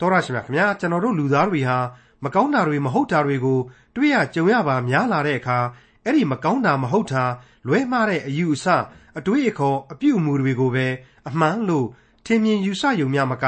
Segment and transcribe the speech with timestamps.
[0.00, 1.78] တော်ရရှိမြခင်ဗျာကျွန်တော်တို့လူသားတွေဟာ
[2.24, 3.58] မကောင်းတာတွေမဟုတ်တာတွေကို
[3.96, 5.58] တွေ့ရကြုံရပါများလာတဲ့အခါ
[6.04, 7.24] အဲ့ဒီမကောင်းတာမဟုတ်တာ
[7.66, 8.66] လွဲမှားတဲ့အယူအဆ
[9.18, 10.86] အတွေးအခေါ်အပြုအမူတွေကိုပဲ
[11.28, 11.86] အမှန်လို့
[12.26, 13.44] ထင်မြင်ယူဆယုံများမက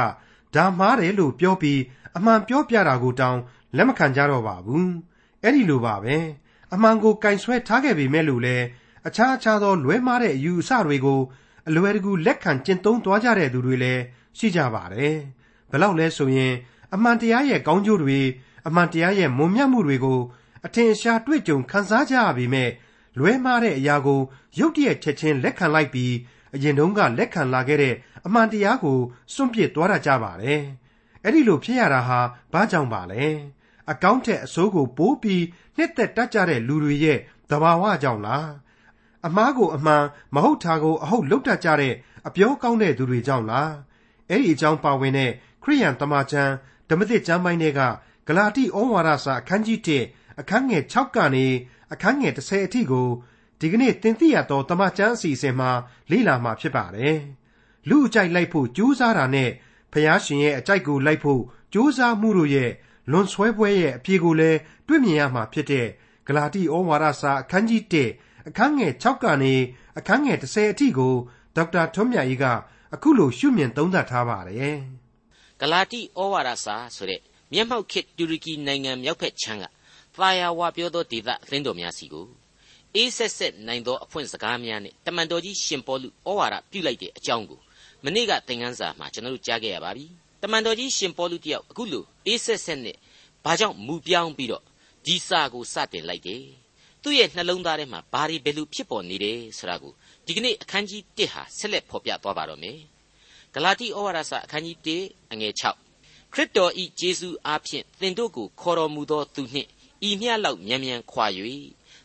[0.55, 1.81] ဒါမှားတယ်လို့ပြောပြီး
[2.17, 3.39] အမှန်ပြောပြတာကိုတောင်
[3.77, 4.91] လက်မခံကြတော့ပါဘူး
[5.43, 6.17] အဲ့ဒီလိုပါပဲ
[6.75, 8.57] အမှန်ကိုကင်ဆွဲထားခဲ့ပေမဲ့လို့လဲ
[9.07, 11.21] အခြားအခြားသောလွဲမှားတဲ့အယူအဆတွေကို
[11.69, 14.03] အလွယ်တကူလက်ခံကျင့်သုံးသွားကြတဲ့သူတွေလည်း
[14.39, 15.17] ရှိကြပါတယ်
[15.71, 16.55] ဘယ်လောက်လဲဆိုရင်
[16.95, 18.19] အမှန်တရားရဲ့ကောင်းကျိုးတွေ
[18.67, 20.21] အမှန်တရားရဲ့မွန်မြတ်မှုတွေကို
[20.67, 22.71] အထင်ရှားတွေ့ကြုံခံစားကြရပေမဲ့
[23.19, 24.21] လွဲမှားတဲ့အရာကို
[24.59, 26.13] ရုတ်တရက်ချက်ချင်းလက်ခံလိုက်ပြီး
[26.55, 27.95] အရင်တုန်းကလက်ခံလာခဲ့တဲ့
[28.27, 28.99] အမှန်တရားကို
[29.33, 30.63] စွန့်ပစ်သွားတတ်ကြပါတယ်။
[31.25, 32.21] အဲ့ဒီလိုဖြစ်ရတာဟာ
[32.53, 33.25] ဘာကြောင့်ပါလဲ။
[33.91, 35.43] အကောင့်ထက်အစိုးကိုပိုးပြီး
[35.77, 37.19] နှစ်သက်တတ်ကြတဲ့လူတွေရဲ့
[37.51, 38.47] သဘာဝကြောင့်လား။
[39.27, 41.95] အမားကိုအမှန်မဟုတ်တာကိုအဟုတ်လုပ်တတ်ကြတဲ့
[42.27, 43.71] အပြောကောင်းတဲ့သူတွေကြောင့်လား။
[44.31, 45.31] အဲ့ဒီအကြောင်းပါဝင်တဲ့
[45.69, 46.53] ခရိယန်တမန်ကျမ်း
[46.89, 47.81] ဓမ္မသစ်ကျမ်းပိုင်းတွေက
[48.27, 49.79] ဂလာတိဩဝါဒစာအခန်းကြီး
[50.11, 51.47] 1အခန်းငယ်6ကနေ
[51.93, 53.09] အခန်းငယ်30အထိကို
[53.61, 55.71] ဒီကနေ့သင်သိရသောတမန်ကျမ်းအစီအစဉ်မှာ
[56.11, 57.17] လေ့လာမှာဖြစ်ပါတယ်။
[57.89, 59.51] လူအကြိုက်လိုက်ဖို့ကြိုးစားတာနဲ့
[59.93, 61.43] ဖျားရှင်ရဲ့အကြိုက်ကိုလိုက်ဖို့
[61.75, 62.71] ကြိုးစားမှုတို့ရဲ့
[63.11, 65.87] လွန်ဆွဲပွဲရဲ့အပြေကိုလည်းတွေ့မြင်ရမှာဖြစ်တဲ့
[66.27, 67.83] ဂလာတိဩဝါဒစာအခန်းကြီး
[68.17, 69.55] 1အခန်းငယ်6ကနေ
[69.99, 71.15] အခန်းငယ်30အထိကို
[71.57, 72.45] ဒေါက်တာထွန်းမြတ်ကြီးက
[72.95, 74.79] အခုလိုရှုမြင်သုံးသပ်ထားပါတယ်။
[75.61, 77.21] ဂလာတိဩဝါဒစာဆိုတဲ့
[77.53, 79.65] မျက်မှောက်ခေတ်တူရကီနိုင်ငံမြောက်ဘက်ခြမ်းက
[80.17, 82.27] သာယာဝပြောသောဒေသအသင်းတော်များစီကို
[82.95, 87.61] အေးဆက်ဆက်နိုင်သောအဖွင့်စကားများနဲ့တမန်တော်ကြီးရှင်ပေါလုဩဝါဒပြုလိုက်တဲ့အကြောင်းကို
[88.05, 90.07] မနေ့ကသင်ခန်းစာမှာကျွန်တော်တို့ကြားခဲ့ရပါပြီ
[90.43, 92.97] တမန်တော်ကြီးရှင်ပေါလုတယောက်အခုလိုအေးဆက်ဆက်နဲ့
[93.45, 94.63] ဘာကြောင့်မူပြောင်းပြီးတော့
[95.07, 96.45] ဒီစာကိုစတင်လိုက်တယ်
[97.03, 99.93] သူ့ရဲ့နှလုံးသားထဲမှာဘာတွေဘယ်လိုဖြစ်ပေါ်နေတယ်ဆိုတာကို
[100.27, 102.79] ဒီကနေ့အခန်းကြီး1ဟာဆက်လက်ဖော်ပြသွားပါတော့မယ်
[103.59, 109.69] ဂလာတိဩဝါဒစာအခန်းကြီး1အငယ်6ခရစ်တော်ဤယေရှုအားဖြင့်သင်တို့ကိုခေါ်တော်မူသောသူနှင့်
[110.09, 111.27] ဤမျှလောက်မြန်မြန်ခွာ၍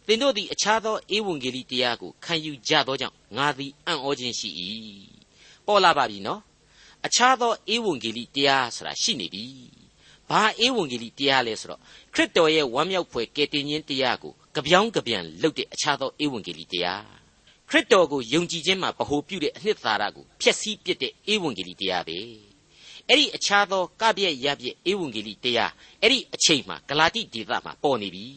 [0.06, 4.50] သင်တို့သည်အခြားသောဧဝံဂေလိတရားကိုခံယူကြသောကြောင့်ငါသည်အံ့ဩခြင်းရှိ၏
[5.66, 6.42] ပေါ်လာပါပြီနော်
[7.06, 9.46] အခြားသောဧဝံဂေလိတရားဆိုတာရှိနေပြီ
[10.30, 11.80] ဘာဧဝံဂေလိတရားလဲဆိုတော့
[12.14, 17.21] ခရစ်တော်ရဲ့ဝမ်းမြောက်ဖွယ်ကယ်တင်ခြင်းတရားကိုကြပြောင်းကြပြန်လုပ်တဲ့အခြားသောဧဝံဂေလိတရား
[17.72, 22.20] ခရစ်တော်ကိုယုံကြည်ခြင်းမှာဗဟုပြုတဲ့အနှစ်သာရကိုဖျက်ဆီးပစ်တဲ့ဧဝံဂေလိတရားပဲ
[23.08, 25.72] အဲ့ဒီအခြားသောကပြည့်ရပြည့်ဧဝံဂေလိတရား
[26.02, 28.28] အဲ့ဒီအချိန်မှာဂလာတိဒေသမှာပေါ်နေပြီ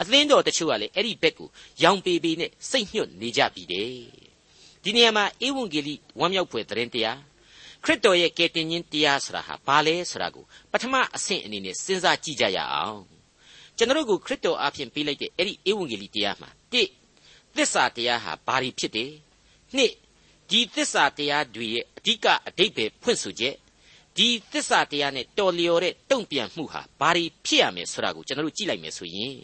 [0.00, 1.48] အသင်းတော်တချို့ကလည်းအဲ့ဒီဘက်ကို
[1.82, 3.90] ရောင်ပေပေနဲ့စိတ်ညှို့နေကြပြီတဲ့
[4.82, 7.18] ဒီနေရာမှာဧဝံဂေလိဝမ်းမြောက်ဖွယ်သတင်းတရား
[7.84, 13.00] ခရစ်တော်ရဲ့ကယ်တင်ခြင်းတရားဆိုတာဟာဘာလဲဆိုတာကိုပထမအဆင့်အနေနဲ့စဉ်းစားကြည့်ကြရအောင်
[13.76, 16.82] ကျွန်တော်တို့ကိုခရစ်တော်အားဖြင့်ပေးလိုက်တဲ့အဲ့ဒီဧဝံဂေလိတရားမှာတိ
[17.56, 19.12] သစ္စာတရားဟာဘာတွေဖြစ်တယ်
[19.76, 19.92] နှစ်
[20.50, 23.54] ဒီသစ္စာတရားတွေရဲ့အဓိကအဓိပ္ပာယ်ဖွင့်ဆိုချက်
[24.16, 29.36] ဒီသစ္စာတရားနဲ့တော်လျော်တဲ့တုံ့ပြန်မှုဟာဘာတွေဖြစ်ရမယ်ဆိုတာကိုကျွန်တော်တို့ကြည့်လိုက်မယ်ဆိုရင်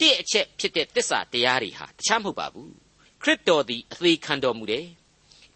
[0.00, 2.72] တစ်အချက်ဖြစ်တဲ့သစ္စာတရားတွေဟာတခြားမဟုတ်ပါဘူး
[3.22, 4.86] ခရစ်တော်သည်အသေးခံတော်မူတယ်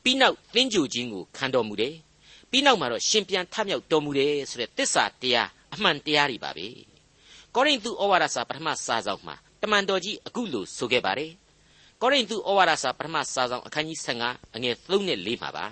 [0.03, 1.95] ပြီးနောက်သင်္ကြန်ခြင်းကိုခံတော်မူတယ်
[2.51, 6.69] ပြီးနောက်မှာတော့ရှင်ပြန်ထမြောက်တော်မူတယ်ဆိုတဲ့သစ္စာတရားအမှန်တရားတွေပါပဲ
[7.55, 11.33] ကောရိန္သုဩဝါဒစာပထမစာဆောင်မှာတမန်တော်ကြီးအခုလိုဆိုခဲ့ပါတယ်
[12.05, 13.99] ကောရိန္သုဩဝါဒစာပထမစာဆောင်အခန်းကြီး
[14.29, 15.67] 15အငယ်3နဲ့4မှာပါ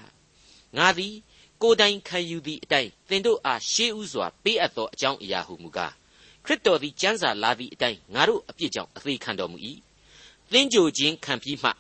[0.77, 1.15] ငါသည်
[1.63, 5.93] ကိုယ်တိုင်ခံယူသည့်အတိုင်းသင်တို့အားရှေးဥစွာပေးအပ်သောအကြောင်းအရာဟုမူကား
[6.45, 9.59] ခရစ်တော်သည်ကျမ်းစာလာသည့်အတိုင်းငါတို့အပြစ်ကြောင့်အသေးခံတော်မူ၏
[10.53, 11.71] သင်ကြိုခြင်းခံပြီးမှ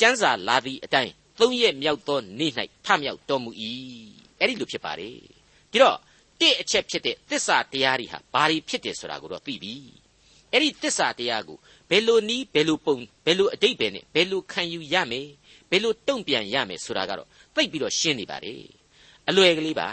[0.00, 2.52] ကျမ်းစာလာသည့်အတိုင်းသုံးရက်မြောက်သောနေ့၌
[2.84, 3.50] ထမြောက်တော်မူ၏
[4.38, 5.16] အဲ့ဒီလိုဖြစ်ပါတယ်
[5.70, 5.98] ဒီတော့
[6.40, 9.74] တစ်အချက်ဖြစ်တဲ့သစ္စာတရားတွေဟာဘာတွေဖြစ်တယ်ဆိုတာကိုတော့သိပြီ
[10.52, 11.58] အဲ့ဒီသစ္စာတရားကို
[11.92, 15.28] ဘယ်လိုနည်းဘယ်လိုပုံဘယ်လိုအတိတ်ပဲနဲ့ဘယ်လိုခံယူရမယ်
[15.70, 18.62] ဘယ်လိုတုံ့ပြန်ရမယ်ဆိုတာကတော့သိပြီးတော့ရှင်းနေပါတယ်
[19.28, 19.88] အလွယ်ကလေးပါ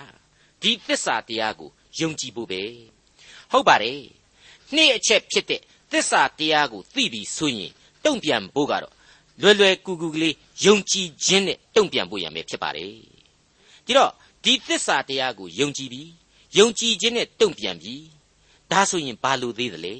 [0.62, 2.62] ဒီသစ္စာတရားကိုယုံကြည်ဖို့ပဲ
[3.52, 4.02] ဟုတ်ပါတယ်
[4.76, 5.62] နှစ်အချက်ဖြစ်တဲ့
[5.92, 7.72] သစ္စာတရားကိုသိပြီးဆိုရင်
[8.06, 8.94] တုံ့ပြန်ဖို့ကတော့
[9.42, 10.36] လွယ်လွယ်ကူကူကလေး
[10.66, 12.94] ယုံကြည်ခြင်းနဲ့တုံ့ပြန်ဖို့ရမယ်ဖြစ်ပါတယ်
[13.86, 14.12] ဒီတော့
[14.44, 16.10] ဒီသစ္စာတရားကိုယုံကြည်ပြီး
[16.58, 18.04] ယုံကြည်ခြင်းနဲ့တုံ့ပြန်ပြီး
[18.72, 19.96] ဒါဆိုရင်ဘာလို့သေးသလဲ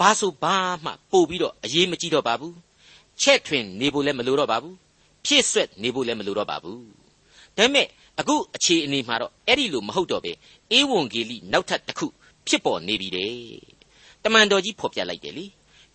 [0.00, 2.56] ဘာဆိုဘာမှပို့ပြီးတော့အရေးမကြီးတော့ပါဘူး
[3.22, 4.76] ချက်ထွင်နေဖို့လည်းမလိုတော့ပါဘူး
[5.24, 6.82] ဖြည့်ဆွက်နေဖို့လည်းမလိုတော့ပါဘူး
[7.56, 7.86] ဒါပေမဲ့
[8.20, 10.32] အခုအခြေအနေမှာတော့အဲ့ဒီလိုမဟုတ်တော့ပဲ
[10.72, 12.06] အေဝံဂေလိနောက်ထပ်တစ်ခု
[12.46, 13.32] ဖြစ်ပေါ်နေပြီတဲ့
[14.24, 15.46] တမန်တော်ကြီးဖော်ပြလိုက်တယ်လေ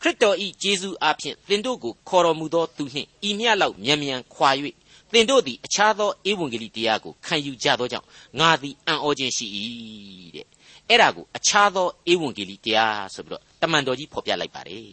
[0.02, 4.50] ခရစ်တော်ဤဂျေဇုအားဖြင့်သင်တို့ကိုခေါ်တော်မူသောသူနှင့်ဤမျှလောက်မြန်မြန်ခွာ၍
[5.12, 8.08] သင်တို့သည်အခြားသောဧဝံဂေလိတရားကိုခံယူကြသောကြောင့်
[8.40, 9.48] ငါသည်အံ့ဩခြင်းရှိ၏
[10.36, 10.48] တဲ့
[10.90, 14.90] အဲ့ဒါကိုအခြားသောဧဝံဂေလိတရားဆိုပြီးတော့တမန်တော်ကြီးဖော်ပြလိုက်ပါတယ်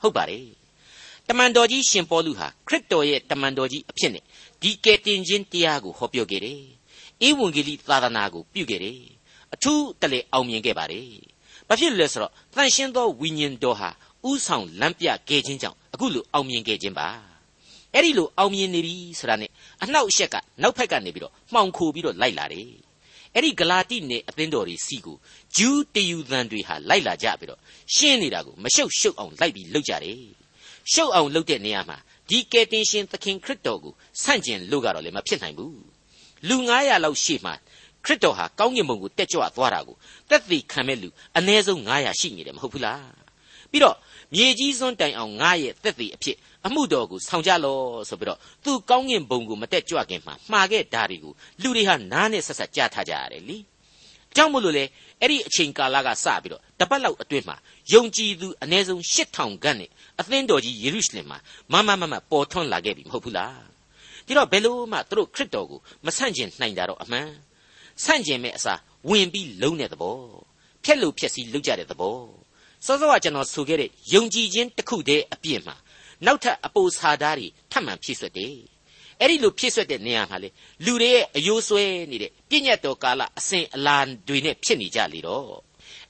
[0.00, 0.46] ဟုတ်ပါတယ်
[1.28, 4.24] တမန်တော်ကြီးရှင်ပေါလုဟာခရစ်တော်ရဲ့တမန်တော်ကြီးအဖြစ်နဲ့
[4.62, 6.62] ဒီကယ်တင်ခြင်းတရားကိုဟောပြောခဲ့တယ်
[7.26, 9.00] ဧဝံဂေလိသာသနာကိုပြုခဲ့တယ်
[9.54, 11.10] အထူးတလေအောင်မြင်ခဲ့ပါတယ်
[11.68, 13.90] ဘာဖြစ်လို့လဲဆိုတော့တန်ရှင်းသောဝိညာဉ်တော်ဟာ
[14.28, 17.08] ဥဆောင်လမ်းပြခဲ့ခြင်းကြောင့်အခုလိုအောင်မြင်ခဲ့ခြင်းပါ
[17.92, 19.50] အဲ့ဒီလိုအောင်မြင်နေပြီဆိုတာနဲ့
[19.82, 22.70] အနှောက်အယှက်ကနောက်ဖက်ကနေပြီးတော့မှောင်ခိုပြီးတော့လိုက်လာတယ်
[23.34, 25.16] အဲ့ဒီဂလာတိနယ်အသင်းတော်တွေစီကို
[25.56, 27.60] ဂျူးတယူသန်တွေဟာလိုက်လာကြပြီးတော့
[27.94, 30.20] ရှင်းနေတာကိုမရှုပ်ရှုပ်အောင်လိုက်ပြီးလုပ်ကြတယ်
[30.92, 35.78] ရှုပ်အောင်လုပ်တဲ့နေရာမှာဒီကယ်တင်ရှင်သခင်ခရစ်တော်ကိုဆန့်ကျင်လို့ကတော့လည်းမဖြစ်နိုင်ဘူး
[36.48, 37.54] လူ900လောက်ရှေ့မှာ
[38.04, 39.96] ခရစ်တော်ဟာကောင်းကင်ဘုံကိုတက်ကြွသွားတာကို
[40.30, 41.08] တက်သိခံမဲ့လူ
[41.38, 43.10] အ ਨੇ ဆုံး900ရှိနေတယ်မဟုတ်ဘူးလား
[43.70, 43.96] ပြီးတော့
[44.34, 46.36] မြေကြီးစွန်းတိုင်အောင်ငါရဲ့တက်သိအဖြစ်
[46.66, 47.78] အမှုတော်ကိုဆောင်ကြလော
[48.08, 51.32] ဆိုပြီးတော့သူကောင်းကင်ဘုံကိုမတက်ကြွခင်မှာမှားခဲ့ဓာရီကို
[51.62, 53.58] လူတွေဟာနားနဲ့ဆက်ဆက်ကြားထားကြရတယ်လी
[54.36, 54.84] ကြောင့်မို့လို့လေ
[55.20, 57.56] အဲ့ဒီအချိန်ကာလကစပြီးတော့တပတ်လောက်အတွင်းမှာ
[57.92, 59.90] ယုံကြည်သူအ ਨੇ ဆုံး8000ခန့်နဲ့
[60.20, 61.38] အသင်းတော်ကြီးယေရုရှလင်မှာ
[61.72, 63.62] မမမမပေါ်ထွန်းလာခဲ့ပြီမဟုတ်ဘူးလား
[64.26, 67.28] ဒီတော့ဘယ်လို့မှသူတို့ခရစ်တော်ကိုမဆန့်ကျင်နိုင်ကြတော့အမှန်
[68.04, 70.18] ဆန့်ကျင်မဲ့အစားဝင်ပြီးလုံးတဲ့သဘော
[70.84, 72.18] ဖြက်လို့ဖြက်စီလုံးကြတဲ့သဘော
[72.86, 75.76] စောစောကကျွန်တော်ဆိုခဲ့တဲ့ယုံကြည်ခြင်းတစ်ခုတည်းအပြည့်မှာ
[76.26, 78.56] နောက်ထပ်အပိုစာသားတွေထပ်မံဖြည့်ဆွတ်တယ်
[79.20, 80.48] အဲ့ဒီလိုဖြည့်ဆွတ်တဲ့နေရာမှာလေ
[80.84, 83.98] လူတွေရဲ့အယိုးဆွဲနေတဲ့ပြည့်ညတ်တော်ကာလအစဉ်အလာ
[84.28, 85.46] တွေနဲ့ဖြစ်နေကြလေတော့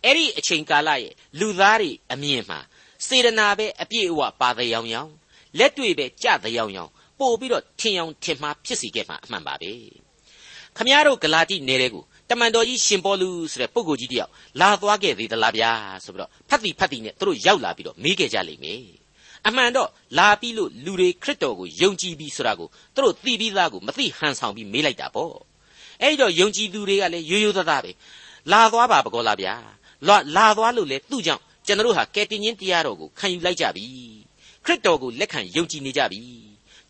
[0.05, 2.58] အဲ့ဒီအချိန်ကာလရဲ့လူသားတွေအမြင်မှာ
[3.06, 5.11] စေတနာပဲအပြည့်အဝပါတဲ့ရောင်ရောင်
[5.58, 9.73] လက်တွေ့ပဲကြတဲ့ရောင်ရောင်ပို့ပြီးတော့ထင်အောင်ထင်မှားဖြစ်စီခဲ့မှာအမှန်ပါပဲ
[10.76, 14.31] ခမည်းတော်ဂလာတိနယ်တဲ့ကို တမန်တော်ကြီးရှင်ပေါလုဆိုတဲ့ပုဂ္ဂိုလ်ကြီးတယောက်
[14.61, 15.70] လာသွားခဲ့သေးသလားဗျာ
[16.05, 18.82] ဆိုပြီးတော့ဖတ်တီဖတ်တီနဲ့သူတို့ရောက်လာပြီးတော့မေးခဲ့ကြလိမ့်မယ်
[19.46, 19.88] အမှန်တော့
[20.19, 25.34] လာပြီးလို့လူတွေခရစ်တော်ကိုယုံကြည်ပြီးဆိုတာကိုသူတို့သိပြီးသားကိုမသိဟန်ဆောင်ပြီးမေးလိုက်တာပေါ့
[26.02, 27.90] အဲ့ဒီတော့ယုံကြည်သူတွေကလည်းရိုးရိုးသားသားပဲ
[28.52, 29.55] လာသွားပါပကောလားဗျာ
[30.06, 33.87] လာလာသွားလို့လေသူ့ကြောင့်ကျွန်တော်တို့ဟာကယ်တင်ရှင်တရားတော်ကိုခံယူလိုက်ကြပြီ
[34.64, 36.20] ခရစ်တော်ကိုလက်ခံယုံကြည်နေကြပြီ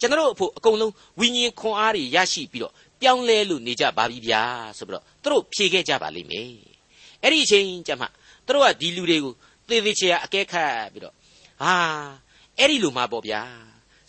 [0.00, 4.43] ကျွန်တော်တို့အဖို့အကုန်လုံးဝိညာဉ်ခွန်အားတွေရရှိပြီးတော့ ပြောင်းလဲလို့နေကြပါပြီဗျာ
[4.79, 6.51] ဆိုပြီးတော့သူတို့ဖြေခဲ့ကြပါလိမ့်မယ်
[7.23, 8.07] အဲ့ဒီအချိန်ကျမှ
[8.47, 9.33] သူတို့ကဒီလူတွေကို
[9.69, 11.15] သေသေးချာအကဲခတ်ပြီးတော့
[11.63, 11.75] ဟာ
[12.59, 13.43] အဲ့ဒီလိုမှပေါ့ဗျာ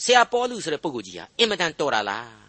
[0.03, 2.47] ဆရာပေါလုဆိုတဲ့ပုဂ္ဂိုလ်ကြီးဟာအင်မတန်တော်တာလား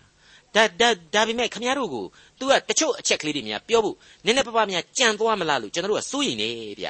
[0.55, 2.05] ဒါဒါဒါပေမဲ့ခမရတို့ကို
[2.39, 6.49] तू ကတချို့အချက်ကလေးတွေများပြောဖို့နည်းနည်းပါးပါးများကြံသွားမလားလို့ကျွန်တော်တို့ကစိုးရိမ်နေ
[6.81, 6.87] ဗျ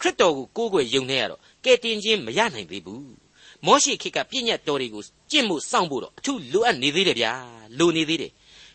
[0.00, 3.12] ခရစ်တော်ကိုကိုးကွယ်ယုံနေရတော့ကဲတင်ခြင်းမရနိုင်သေးဘူး
[3.66, 7.32] မောရှိခေတ်ကပြည့်ညတ်တော်တွေကိုကျင့်မှုစောင့်ဖို့တော့အထူးလိုအပ်နေသေးတယ်ဗျာ
[7.78, 8.32] လိုနေသေးတယ်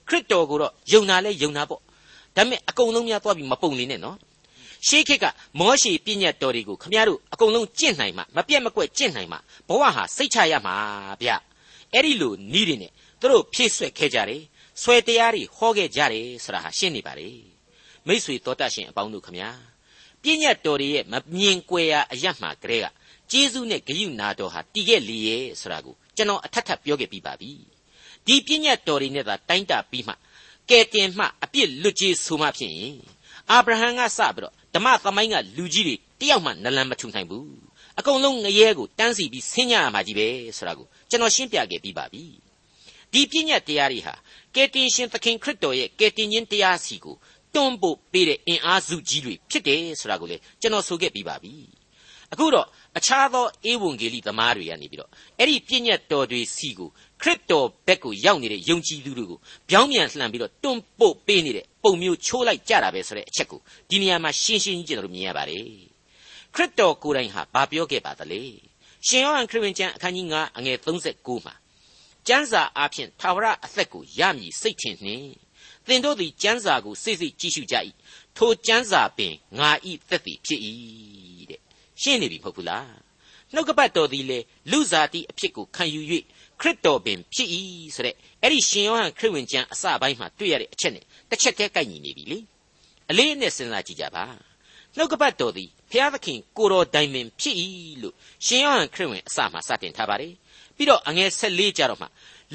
[0.10, 1.82] ခရစ်တော်ကိုတော့ယုံနာလဲယုံနာပေါ့
[2.36, 4.18] ဒါပေမဲ့အကုန်လုံးများသွားပြီးမပုံနေနဲ့နော်
[4.88, 5.26] ရှေးခေတ်က
[5.60, 10.76] မောရှိပြည့်ညတ်တော်တွေကိုခမရတို့အကုန်လုံးကျင့်နိုင်မှမပြတ်မကွက်ကျင့်နိုင်မှဘဝဟာစိတ်ချရမှာ
[11.22, 11.30] ဗျ
[11.94, 14.42] အဲ့ဒီလိုနီးတွေနဲ့သူတို့ဖြည့်ဆွက်ခဲ့ကြတယ်
[14.82, 17.30] ဆွဲတရားတွေဟောခဲ့ကြတယ်ဆိုတာဟာရှင်းနေပါလေ
[18.08, 19.50] မိษွေတော်တတ်ရှင်အပေါင်းတို့ခမညာ
[20.24, 22.86] ပြည့်ညတ်တော်တွေရဲ့မမြင်ကွယ်ရာအရတ်မှာကလေးက
[23.32, 27.52] ကျေးဇူးနဲ့ဂရုနာတော်ဟာတည်ခဲ့လေရဲ့ဆိုတာကိုကျွန်တော်အထက်ထပ်ပြောခဲ့ပြီးပါပြီ
[28.30, 30.14] ဒီပြည့်ညတ်တော်တွေနဲ့သာတိုင်းတာပြီးမှ
[30.70, 32.98] ကဲတင်မှအပြစ်လွတ်ကြီးဆိုမှဖြစ်ရင်
[33.52, 37.48] အာဗြဟံကစပြီးတော့ဓမ္မသမိုင်းကလူကြီးတွေတယောက်မှနလန်မထူနိုင်ဘူး
[38.00, 40.28] အကုန်လုံးငရဲကိုတန်းစီပြီးဆင်းညရမှာကြီးပဲ
[40.58, 42.24] ဆိုတာကိုကျွန်တော်ရှင်းပြခဲ့ပြီးပါပြီ
[43.14, 44.14] ဒီပြည့်ညတ်တရားတွေဟာ
[44.56, 47.16] ကယ်တင်ရှင်သခင်ခရစ်တော်ရဲ့ကယ်တင်ခြင်းတရားစီကို
[47.54, 51.54] တွန်းပို့ပေးတဲ့အင်အားစုကြီးတွေဖြစ်တယ်ဆိုတာကိုလေကျွန်တော်ဆိုခဲ့ပြီးပါပြီ
[52.34, 52.68] အခုတော့
[52.98, 56.90] အခြားသောဧဝံဂေလိသမားတွေကနေပြီးတော့အဲ့ဒီပြည့်ညတ်တော်တွေစီကို
[57.22, 59.40] ခရစ်တော်ဘက်ကိုရောက်နေတဲ့ယုံကြည်သူတွေကို
[59.70, 63.60] ပြောင်းပြန်လှန်ပြီးတော့တွန်းပို့ပေးနေတဲ့ပုံမျိုးချိုးလိုက်ကြတာပဲဆိုတဲ့အချက်ကို
[63.90, 65.66] ဒီနေရာမှာရှင်းရှင်းကြီးကျွန်တော်တို့မြင်ရပါတယ်
[66.56, 68.42] ခရစ်တော်ကိုယ်တိုင်ဟာဘာပြောခဲ့ပါသလဲ
[69.08, 71.56] ရှင်ယောဟန်ခရစ်ဝင်ကျမ်းအခန်းကြီး9အငယ်39မှာ
[72.28, 75.32] ကျမ်းစာအားဖြင့်သာဝရအသက်ကိုရမည်စိတ်ထင်နှင့်
[75.88, 77.76] သင်တို့သည်ကျမ်းစာကိုစိတ်စိတ်ကြည့်ရှုကြ၏
[78.38, 80.62] ထိုကျမ်းစာပင်ငါဤသက်သည်ဖြစ်၏
[81.50, 81.62] တဲ့
[82.02, 82.90] ရှင်းနေပြီမဟုတ်ဘူးလား
[83.54, 84.40] နှုတ်ကပတ်တော်သည်လေ
[84.72, 86.02] လူစားတိအဖြစ်ကိုခံယူ၍
[86.62, 87.50] ခရစ်တော်ပင်ဖြစ်၏
[87.96, 92.40] ဆိုတဲ့အဲ့ဒီရှင်ယောဟန်ခရစ်ဝင်ကျမ်းအစပိုင်းမှာတွေ့ရတဲ့အချက်နဲ့တစ်ချက်တည်းကိုက်ညီနေပြီလေ
[93.10, 94.24] အလေးနဲ့စဉ်းစားကြည့်ကြပါ
[94.98, 97.56] နှုတ်ကပတ်တော်သည်ဖျားသခင်ကိုတော်တိုင်ပင်ဖြစ်၏
[98.02, 100.34] လို့ရှင်ယောဟန်ခရစ်ဝင်အစမှာစတင်ထားပါတယ်
[100.76, 102.08] ပြီးတော့အငယ်14ကျတော့မှ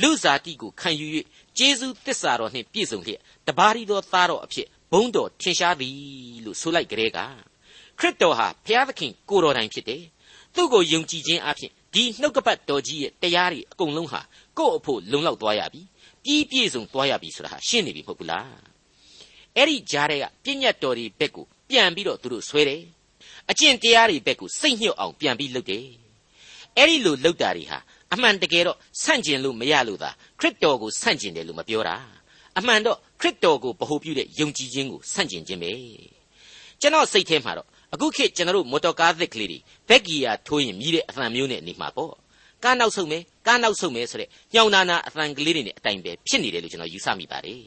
[0.03, 1.07] လူစားတိကိုခံယူ၍
[1.59, 5.97] ကျေးဇူးတစ္ဆာတော်နှင့်ပြည့်စုံလျက်တပါးရီသောသားတော်အဖြစ်ဘုန်းတော်ထင်ရှားသည်
[6.45, 7.19] လို့ဆိုလိုက်ကြတဲ့က
[7.99, 10.03] ခရစ်တော်ဟာဘုရားသခင်ကိုတော်တိုင်ဖြစ်တယ်
[10.55, 14.21] သူ့ကိုယုံကြည်ခြင်းအဖြစ်ဒီနှုတ်ကပတ်တော်ကြီးရဲ့တရားတွေအကုန်လုံးဟာ
[14.59, 15.83] ကိုယ့်အဖို့လုံလောက်သွားရပြီ
[16.25, 18.51] ပြီးပြည့်စုံသွားရပြီဆိုတာဟာရှင်းနေပြီမဟုတ်ဘူးလား
[19.57, 22.83] အဲ့ဒီကြားတဲ့ကပြည့်ညတ်တော်တွေဘက်ကိုပြန်ပြီးတော့သူတို့ဆွဲတယ်
[23.51, 25.87] အကျင့်တရားတွေဘက်ကိုစိတ်ညှို့အောင်ပြန်ပြီးလုပ်တယ်
[26.77, 27.79] အဲ့ဒီလိုလုပ်တာတွေဟာ
[28.13, 31.97] အမှန်တကယ်တော့ဆန့်ကျင်လို့မရလို့သာခရစ်တော်ကိုဆန့်ကျင်တယ်လို့မပြောတာ
[32.59, 35.73] အမှန်တော့ခရစ်တော်ကိုဗဟုပြုတဲ့ယုံကြည်ခြင်းကိုဆန့်ကျင်ခြင်းပဲ
[36.81, 39.59] ကျွန်တော်စိတ်ထဲမှာတော့ အခုခေတ်ကျွန်တော်တို့မော်တော်ကားသစ်ကလေးတွေ
[39.89, 42.13] ဘက်ကီယာထိုးရင်မြည်တဲ့အသံမျိုးနဲ့နေမှာပေါ့
[42.65, 47.63] ကားနောက်ဆုံးမယ်ကားနောက်ဆုံးမယ်ဆိုတဲ့ညောင်နာနာအသံကလေးတွေနဲ့အတိုင်ပဲဖြစ်နေတယ်လို့ကျွန်တော်ယူဆမိပါတယ်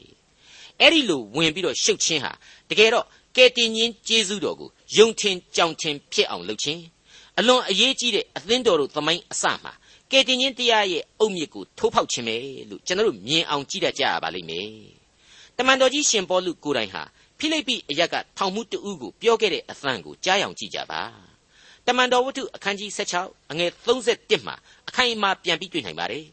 [0.80, 2.32] အဲ့ဒီလိုဝင်ပြီးတော့ရှုပ်ချင်းဟာ
[2.70, 3.06] တကယ်တော့
[3.36, 6.82] ကယ်တင်ရှင်ကျေးဇူးတော်ကိုယုံထင်ကြောင်ထင်ဖြစ်အောင်လုပ်ခြင်း
[7.38, 9.72] အလွန်အရေးကြီးတဲ့အသင်းတော်တို့သမိုင်းအစမှာ
[10.10, 12.36] ကယ်တင်ရှင်တရားရဲ့အုတ်မြစ်ကိုထိုးဖောက်ခြင်းပဲ
[12.70, 14.70] လို့ကျွန်တော်တို့မြင်အောင်ကြည့်တတ်ကြရပါလိမ့်မယ်
[15.56, 17.02] တမန်တော်ကြီးရှင်ပေါလုကိုယ်တိုင်ဟာ
[17.38, 21.00] ဖိလိပ္ပိအရက်ကထောင်မှုတဦးကိုပြောခဲ့တဲ့အသံကိုကြားအောင်ကြည့်ကြပါ
[21.86, 22.90] တမန်တော်ဝတ္ထုအခန်းကြီး
[23.22, 24.56] 16အငယ်31မှာ
[24.88, 26.26] အခိုင်အမာပြန်ပြီးတွေ့နိုင်ပါတယ်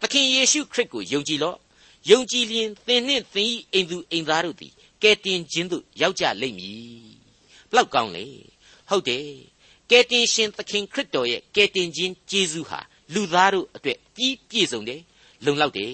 [0.00, 1.56] သခင်ယေရှုခရစ်ကိုယုံကြည်လော့
[2.10, 7.14] ယုံကြည်လျင်သင်နှင့်သင်၏အိမ်သူအိမ်သားတို့သည်ကယ်တင်ခြင်းသို့ရောက်ကြလိမ့်မည်
[7.70, 8.26] ဘလောက်ကောင်းလေ
[8.88, 9.26] ဟုတ်တယ်
[9.90, 12.80] ကယ်တင်ရှင်သခင်ခရစ်တော်ရဲ့ကယ်တင်ခြင်းကျေးဇူးဟာ
[13.14, 15.00] လူသားတို့အတွက်ပြီးပြည့်စုံတယ်
[15.44, 15.92] လုံလောက်တယ်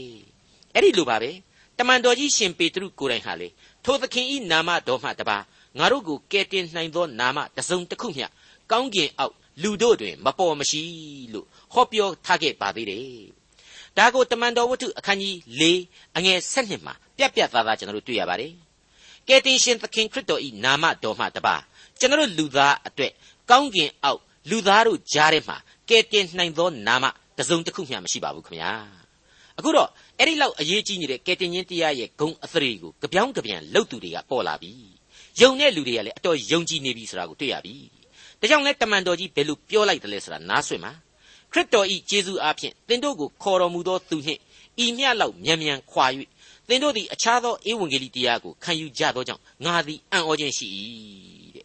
[0.74, 1.30] အဲ့ဒီလိုပါပဲ
[1.78, 3.48] တမန်တော်ကြီးရှင်ပေတရုကိုယ်တိုင်ဟာလေ
[3.84, 5.38] ထိုသခင်ဤနာမတော်မှတပါ
[5.78, 8.26] ငါတို့ကိုကယ်တင်နိုင်သောနာမတစ်စုံတစ်ခုမျှ
[8.70, 10.82] ကောင်းကင်အောက်လူတို့တွင်မပေါ်မရှိ
[11.32, 13.40] လို့ဟောပြောထားခဲ့ပါသေးတယ်
[13.96, 15.62] ဒါကိုတမန်တော်ဝတ္ထုအခန်းကြီး၄
[16.16, 18.52] အငယ်၁၂မှာပြက်ပြက်သားသားကျွန်တော်တို့တွေ့ရပါတယ်
[19.28, 21.56] ကယ်တင်ရှင်သခင်ခရစ်တော်ဤနာမတော်မှတပါ
[21.98, 23.12] ကျွန်တော်တို့လူသားအတွက်
[23.50, 24.20] ကောင်းကင်အောက်
[24.50, 25.56] လူသားတို့ကြားထဲမှာ
[25.88, 27.04] ကယ်တင်နိုင်သောနာမ
[27.36, 28.99] တစ်စုံတစ်ခုမျှမရှိပါဘူးခင်ဗျာ
[29.60, 29.88] အခုတော့
[30.18, 34.72] အဲ့ဒီလောက်အရေးကြီးနေတဲ့ကယ်တင်ရှင်တရားရဲ့ဂုံအသရေကိုကြပြောင်းကြပြန်လှုပ်သူတွေကပေါ်လာပြီ
[35.40, 37.74] ယုံတဲ့လူတွေကလည်းအတော်ယုံကြည်နေပြီဆိုတာကိုတွေ့ရပြီ
[38.40, 40.92] ဒါကြောင့်လဲတမန်တော်ကြီးဘယ်လိုပြောလိုက်တယ်လဲဆိုတာနားဆွင့်ပါ
[41.52, 44.40] ခရစ်တော်ဤယေရှုအားဖြင့်သင်တို့ကိုခေါ်တော်မူသောသူနှင့်
[44.84, 46.06] ဤမြတ်လောက်မြန်မြန်ခွာ၍
[46.68, 50.66] သင်တို့သည်အခြားသောဧဝံဂေလိတရားကိုခံယူကြသောကြောင့်ငါသည်အံ့ဩခြင်းရှိ၏
[51.54, 51.64] တဲ့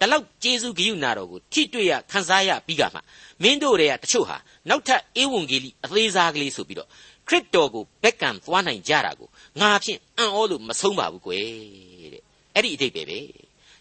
[0.00, 3.00] ဒါလောက်ယေရှုဂိယုနာတော်ကိုထိတွေ့ရခန်းစားရပြီးကမှ
[3.42, 4.36] မင်းတို့တွေကတချို့ဟာ
[4.68, 6.88] နောက်ထပ်ဧဝံဂေလိအသေးစားကလေးဆိုပြီးတော့
[7.30, 9.28] ခရစ်တော်ကိုဘက်ကံသွားနိုင်ကြတာကို
[9.60, 11.44] ငါဖြင့်အံ့ဩလို့မဆုံးပါဘူးကွယ်
[12.12, 12.22] တဲ့
[12.54, 13.20] အဲ့ဒီအတိတ်ပဲပဲ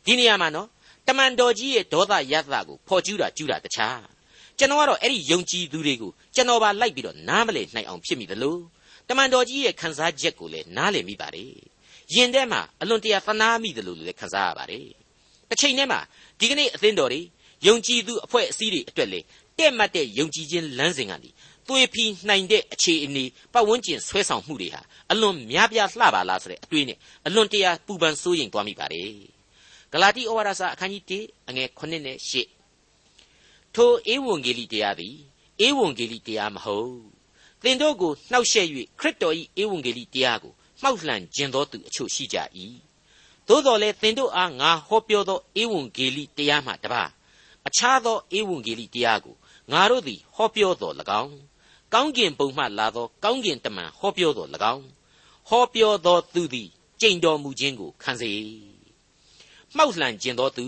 [0.06, 0.68] ဒီနေရာမှာနော်
[1.08, 4.01] တမန်တော်ကြီးရဲ့ဒေါသရသကိုဖော်ကျူးတာကျူးတာတခြား
[4.58, 8.58] ကျွန်တော်ကတော့အဲ့ဒီယုံကြည်သူတွေကိုကျွန်တော်ပါလိုက်ပြီးတော့နားမလည်နိုင်အောင်ဖြစ်မိသလို
[9.08, 11.53] တမန်တော်ကြီးရဲ့ခန်းစားချက်ကိုလည်းနားလည်မိပါတယ်
[12.13, 14.88] ယင်ထဲမှာအလွန်တရာသနာမိတယ်လို့လည်းခန်းစားရပါတယ်
[15.50, 16.00] တစ်ချိန်တည်းမှာ
[16.39, 17.22] ဒီကနေ့အသင်းတော်တွေ
[17.68, 19.20] ယုံကြည်သူအဖွဲ့အစည်းတွေအတွက်လေ
[19.60, 21.29] တဲ့မှတ်တဲ့ယုံကြည်ခြင်းလမ်းစဉ်ကနေ
[21.70, 23.24] သွေးဖီနိုင်တဲ့အခြေအနေ
[23.54, 26.98] ပတ်ဝန်းကျင်ဆွဲဆောင်မှုတွေဟာအလွန်များပြားလှပါလားဆိုတဲ့အတွေးနဲ့
[27.28, 29.14] အလွန်တရာပူပန်စိုးရိမ်သွားမိပါတယ်
[29.92, 32.18] ဂလာတိဩဝါဒစာအခန်းကြီး1အငယ်9နဲ့
[32.86, 35.16] 10ထိုဧဝံဂေလိတရားသည်
[35.66, 36.94] ဧဝံဂေလိတရားမဟုတ်
[37.64, 38.68] သင်တို့ကိုနှောက်ယှက်၍
[39.00, 42.38] ခရစ်တော်၏ဧဝံဂေလိတရားကိုမှောက်လှန်ခြင်းသောသူအချို့ရှိကြ၏
[43.48, 47.04] သို့တော်လည်းသင်တို့အားငါဟောပြောသောဧဝံဂေလိတရားမှတပါ
[47.68, 49.36] အခြားသောဧဝံဂေလိတရားကို
[49.72, 51.36] ငါတို့သည်ဟောပြောတော်၎င်း
[51.93, 54.86] ကောင်းကင်ဘုံမှလာသောကောင်းကင်တမန်ဟောပြောတော်၎င်း
[55.50, 56.69] ဟောပြောသောသူသည်
[57.01, 58.31] ကြိမ်တော်မူခြင်းကိုခံစေ
[59.75, 60.65] မှောက်လှန်ခြင်းသောသူ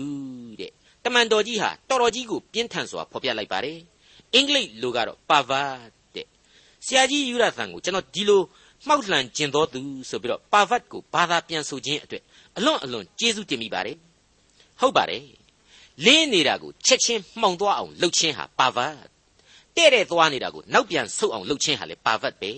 [0.60, 0.72] တဲ့
[1.04, 3.78] တမန်တော်ကြီးဟာတော်တော်ကြီးကိုပြင်းထန်စွာဖော်ပြလိုက်ပါတယ်
[4.34, 6.26] အင်္ဂလိပ်လိုကတော့ pervert တဲ့
[6.86, 8.42] ဆရာကြီးယူရသန်ကိုကျွန်တော်ဒီလို
[8.86, 12.22] မှောက်လှန်ခြင်းသောသူဆိုပြီးတော့ pervert ကိုဘာသာပြန်ဆိုခြင်းအတွက်
[12.56, 13.96] အလွန်အလွန်ကျေးဇူးတင်မိပါတယ်
[14.80, 15.24] ဟုတ်ပါတယ်
[16.04, 19.11] လင်းနေတာကိုချက်ချင်းမှောင်သွားအောင်လှုပ်ခြင်းဟာ pervert
[19.76, 22.52] တဲ့တဲ့သွားနေတာကိုနောက်ပြန်ဆုတ်အောင်လှုပ်ခြင်းဟာလေ pervert ပဲ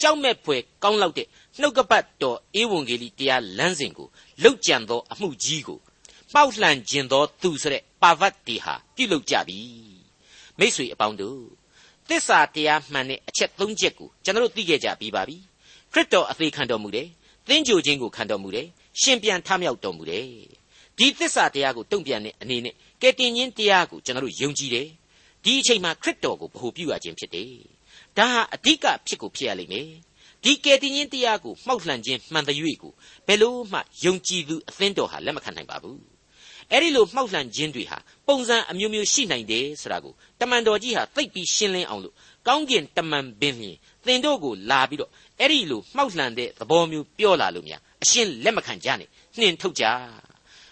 [0.00, 1.26] ကြောက်မဲ့ဖွယ်ကောင်းလောက်တဲ့
[1.60, 4.08] နှုတ်ကပတ်တော်ဧဝံဂေလိတရားလမ်းစဉ်ကို
[4.42, 5.78] လှုပ်ကြံသောအမှုကြီးကို
[6.34, 9.60] ပေါက်လှန်ခြင်းသောသူဆိုတဲ့ပါဝတ်တီဟာပြုလုပ်ကြပြီ
[10.58, 11.40] မိษွေအပေါင်းတို့
[12.08, 15.36] သစ္စာတရားမှန်တဲ့အချက်၃ချက်ကိုကျွန်တော်သိခဲ့ကြပြီးပါပြီ
[15.92, 17.08] ခရစ်တော်အသေးခံတော်မူတယ်
[17.48, 18.66] သင်္ကြိုခြင်းကိုခံတော်မူတယ်
[19.00, 20.26] ရှင်ပြန်ထမြောက်တော်မူတယ်
[20.98, 24.88] ဒီသစ္စာတရားကိုတုံ့ပြန်တဲ့အနေနဲ့ကယ်တင်ခြင်းတရားကိုကျွန်တော်ယုံကြည်တယ်
[25.46, 27.52] ဒီအချိန်မှာခရစ်တော်ကိုဗဟုပြုရခြင်းဖြစ်တယ်
[28.16, 29.90] ဒါဟာအဓိကဖြစ်ကိုဖြစ်ရလိမ့်မယ်
[30.44, 32.92] ဒီကယ်တင်ရှင်တရားကိုမှောက်လှန်ခြင်းမှန်တဲ့၍ကို
[33.26, 36.00] ဘယ်လို့မှယုံကြည်သူအသင်းတော်ဟာလက်မခံနိုင်ပါဘူး
[36.70, 42.14] အဲ့ဒီလိုမှောက်လှန်ခြင်းတွေဟာပုံစံအမျိုးမျိုးရှိနိုင်တယ်ဆိုတာကိုတမန်တော်ကြီးဟာသိပ်ပြီးရှင်းလင်းအောင်လို့
[42.46, 43.76] ကောင်းကင်တမန်ပင်ဖြင့်
[44.06, 45.10] သင်တို့ကိုလာပြီးတော့
[45.40, 49.84] အဲ့ဒီလိုမှောက်လှန်တဲ့သဘောမျိုးပြောလာလို့များအရှင်းလက်မခံကြနဲ့နှင်ထုတ်ကြ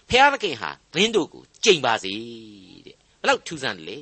[0.09, 2.13] ဖျားသခင်ဟာသင်တို့ကိုကြိမ်ပါစေ
[2.85, 3.99] တဲ့ဘယ်လောက်ထူးဆန်းတယ်လေ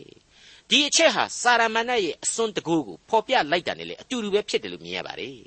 [0.74, 5.38] ဒီအချက်ဟာစာရမဏေရဲ့အစွန်းတကူကိုဖော်ပြလိုက်တာနဲ့လေအတူတူပဲဖြစ်တယ်လို့မြင်ရပါတယ်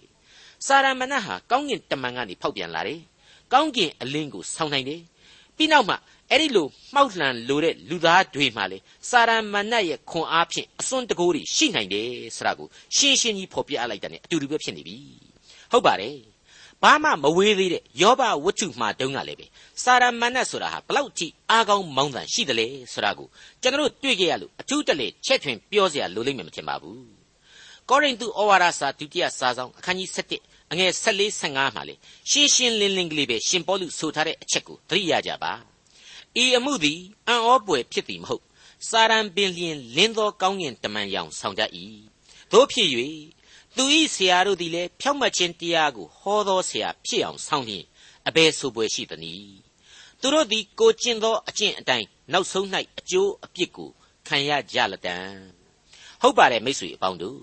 [0.67, 3.01] စာရမဏေဟာကောင်းကင်တမန်ကနေဖောက်ပြန်လာတယ်
[3.53, 5.03] ကောင်းကင်အလင်းကိုဆောင်းနိုင်တယ်
[5.57, 5.95] ပြီးနောက်မှ
[6.31, 8.79] အဲ့ဒီလိုမှောက်လှန်လိုတဲ့လူသားတွေမှလေ
[9.11, 14.97] စာရမဏေရဲ့ခွန်အားဖြင့်အစွန်းတကိုးတွေရှိနိုင်တယ်ဆိုတာကိုရှင်းရှင်းကြီးဖော်ပြလိုက်တာ ਨੇ အတူတူပဲဖြစ်နေပြီ
[15.73, 16.17] ဟုတ်ပါတယ်
[16.84, 19.46] ဘာမှမဝေးသေးတဲ့ယောဘဝတ္ထုမှာတုန်းကလည်းပဲ
[19.84, 23.28] စာရမဏေဆိုတာဟာဘလောက်ထိအားကောင်းမောင်းတန်ရှိတယ်လေဆိုတာကို
[23.62, 27.02] ကျွန်တော်တို့တွေ့ကြရလို့အထူးတလေချက်ထွင်ပြောเสียလိုလိမ့်မယ်မထင်ပါဘူး
[27.90, 30.10] ကောရိန္သုဩဝါဒစာဒုတိယစာဆောင်အခန်းကြီး
[30.42, 31.96] 7အငယ်14 15မှာလေ
[32.30, 35.52] ရှင်းရှင်းလင်းလင်းကလေးပဲရှင်ပေါလုဆိုထားတဲ့အချက်ကိုသတိရကြပါ
[36.44, 38.44] ဤအမှုသည်အံ့ဩပွေဖြစ်သည်မဟုတ်
[38.90, 41.72] စာရန်ပင်လျင်လင်းသောကောင်းကင်တမန်ရောင်ဆောင်တတ်၏
[42.52, 42.90] တို့ဖြစ်၍
[43.77, 47.85] သသူဤဆရာတို့သည်လည်းဖြောင့်မတ်ခြင်းတရားကိုဟောသောဆရာဖြစ်အောင်ဆောင်လျင်
[48.29, 49.57] အဘယ်ဆိုပွဲရှိသနည်း
[50.21, 52.67] သူတို့သည်ကိုကျင့်သောအကျင့်အတိုင်းနောက်ဆုံး၌
[52.99, 53.91] အကျိုးအပြစ်ကို
[54.27, 55.17] ခံရကြလတံ
[56.23, 57.41] ဟုတ်ပါတယ်မိတ်ဆွေအပေါင်းတို့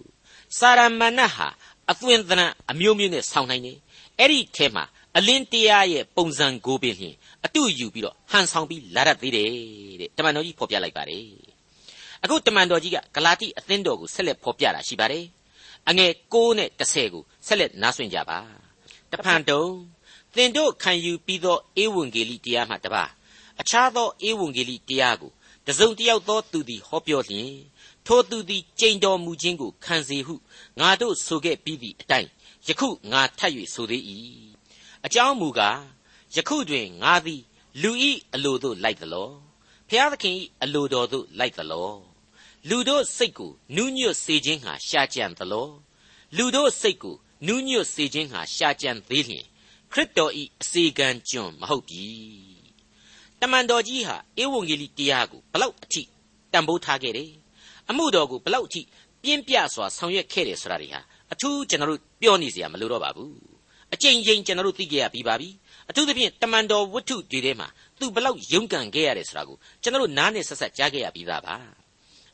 [0.57, 1.47] စာရမဏတ်ဟာ
[1.91, 3.77] အသွင်သဏ္ဍာန်အမျိုးမျိုးနဲ့ဆောင်နိုင်တယ်
[4.19, 4.83] အဲ့ဒီထဲမှာ
[5.17, 9.49] အလင်းတရားရဲ့ပုံစံကိုပင်လျှင်အတူယူပြီးတော့ဟန်ဆောင်ပြီးလာရသေးတယ်
[10.01, 11.27] တဲ့တမန်တော်ကြီးဖော်ပြလိုက်ပါတယ်
[12.23, 15.25] အခုတမန်တော်ကြီးကဂလာတိအသင်းတော်ကိုဆက်လက်ဖော်ပြတာရှိပါတယ်
[15.89, 18.39] အငယ်6နဲ့10ကိုဆက်လက်နားဆွင့်ကြပါ
[19.11, 19.65] တဖန်တုံ
[20.35, 23.03] သင်တို့ခံယူပြီးသောဧဝံဂေလိတရားမှတပါ
[23.61, 25.31] အခြားသောဧဝံဂေလိတရားကို
[25.67, 27.53] တစုံတယောက်သောသူသည်ဟောပြောလျင်
[28.05, 30.35] ထိုသူသည်ကြိမ်တော်မူခြင်းကိုခံစေဟု
[30.79, 32.29] ငါတို့ဆိုခဲ့ပြီးသည့်အတိုင်း
[32.67, 34.03] ယခုငါထပ်၍ဆိုသေး၏
[35.05, 35.79] အကြောင်းမူကား
[36.35, 37.41] ယခုတွင်ငါသည်
[37.81, 39.31] လူဤအလိုသို့လိုက်သလော
[39.89, 42.12] ဖျားသခင်ဤအလိုတော်သို့လိုက်သလော
[42.69, 45.69] လူတို့စိတ်ကိုနူးညွတ်စေခြင်းဟာရှာကြံသလော
[46.37, 47.15] လူတို့စိတ်ကို
[47.47, 49.45] နူးညွတ်စေခြင်းဟာရှာကြံသေးလျင်
[49.91, 52.05] ခရစ်တော်ဤအစီကံကျွန်မဟုတ်ပြီ
[53.41, 56.01] တမန်တော်ကြီးဟာဧဝံဂေလိတရားကိုဘလောက်အထိ
[56.51, 57.31] တန်ဖိုးထားခဲ့တယ်
[57.89, 58.81] အမှုတော်ကိုဘလောက်အထိ
[59.23, 61.01] ပြင်းပြစွာဆောင်ရွက်ခဲ့တယ်ဆိုတာတွေဟာ
[61.33, 63.35] အထူးကျွန်တော်တို့ပြောနေစရာမလိုတော့ပါဘူး
[63.93, 65.49] အကျဉ်းချင်းကျွန်တော်တို့သိကြရပြီးပါပြီ
[65.89, 67.67] အထူးသဖြင့်တမန်တော်ဝတ္ထုတွေထဲမှာ
[67.99, 71.82] သူဘလောက်ရုန်းကန်ခဲ့ရတယ်ဆိုတာကိုကျွန်တော်တို့နားနဲ့ဆက်ဆက်ကြားခဲ့ရပြီးသားပါ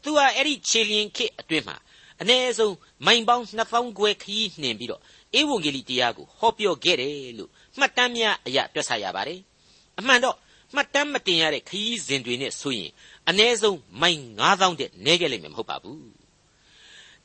[0.03, 1.77] သူဟာအဲ့ဒီခြေလျင်ခေအတွင်းမှာ
[2.21, 2.75] အ ਨੇ ဆုံး
[3.05, 5.01] မိုင်ပေါင်း2000ခွဲခရီးနှင်ပြီးတော့
[5.39, 9.39] ဧဝံဂေလိတရားကိုဟောပြောခဲ့တယ်လို့မှတ်တမ်းများအရာတွက်ဆရပါတယ်
[9.99, 10.35] အမှန်တော့
[10.75, 12.91] မှတ်တမ်းမတင်ရတဲ့ခရီးစဉ်တွေနဲ့ဆိုရင်
[13.29, 16.01] အ ਨੇ ဆုံးမိုင်9000တဲ့နဲခဲ့လိမ့်မယ်မဟုတ်ပါဘူး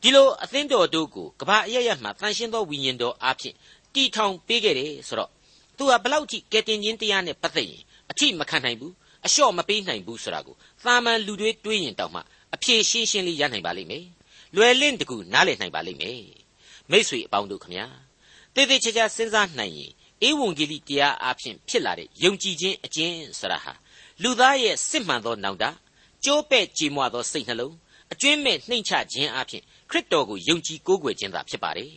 [0.01, 3.57] ဒီလိုအသင်းတော်တို့ကိုကဘာအရရမှတန်ရှင်းသောဝိညာဉ်တော်အားဖြင့်
[3.95, 5.31] တီထောင်ပေးခဲ့တယ်ဆိုတော့
[5.77, 8.93] သူဟာဘလောက်ထိကယ်တင်ခြင်းတရားနဲ့ပတ်သက်ရင်အထိမခံနိုင်ဘူး
[9.27, 12.21] အလျှော့မပေးနိုင်ဘူးဆိုတာကိုသာမန်လူတွေတွေးရင်တောင်မှ
[12.55, 14.07] အဖြေရှင်းရှင်းလေးရနိုင်ပါလိမ့်မယ်
[14.55, 16.23] လွယ်လင့်တကူနားလည်နိုင်ပါလိမ့်မယ်
[16.91, 17.87] မိษွေအပေါင်းတို့ခမညာ
[18.55, 19.93] တည်တည်ချာချာစဉ်းစားနိုင်ရင်
[20.27, 23.73] ဧဝံဂေလိတရားအဖြစ်ဖြစ်လာတဲ့ယုံကြည်ခြင်းအကျင့်ဆိုတာဟာ
[24.23, 25.65] လူသားရဲ့စစ်မှန်သောနောင်တ
[26.25, 27.75] ကြိုးပဲ့ကြည်မွသောစိတ်နှလုံး
[28.13, 31.95] အကျွင်းမဲ့နှိမ့်ချခြင်းအဖြစ်ခရစ်တော်ကိုယုံကြည်ကိုးကွယ်ခြင်းသာဖြစ်ပါတယ်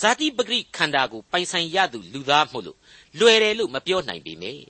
[0.00, 2.78] ဇာတိပဂရိခန္ဓာကိုပိုင်ဆိုင်ရသူလူသားမို့လို့
[3.18, 4.64] လွယ်တယ်လို့မပြောနိုင်ပေမယ့်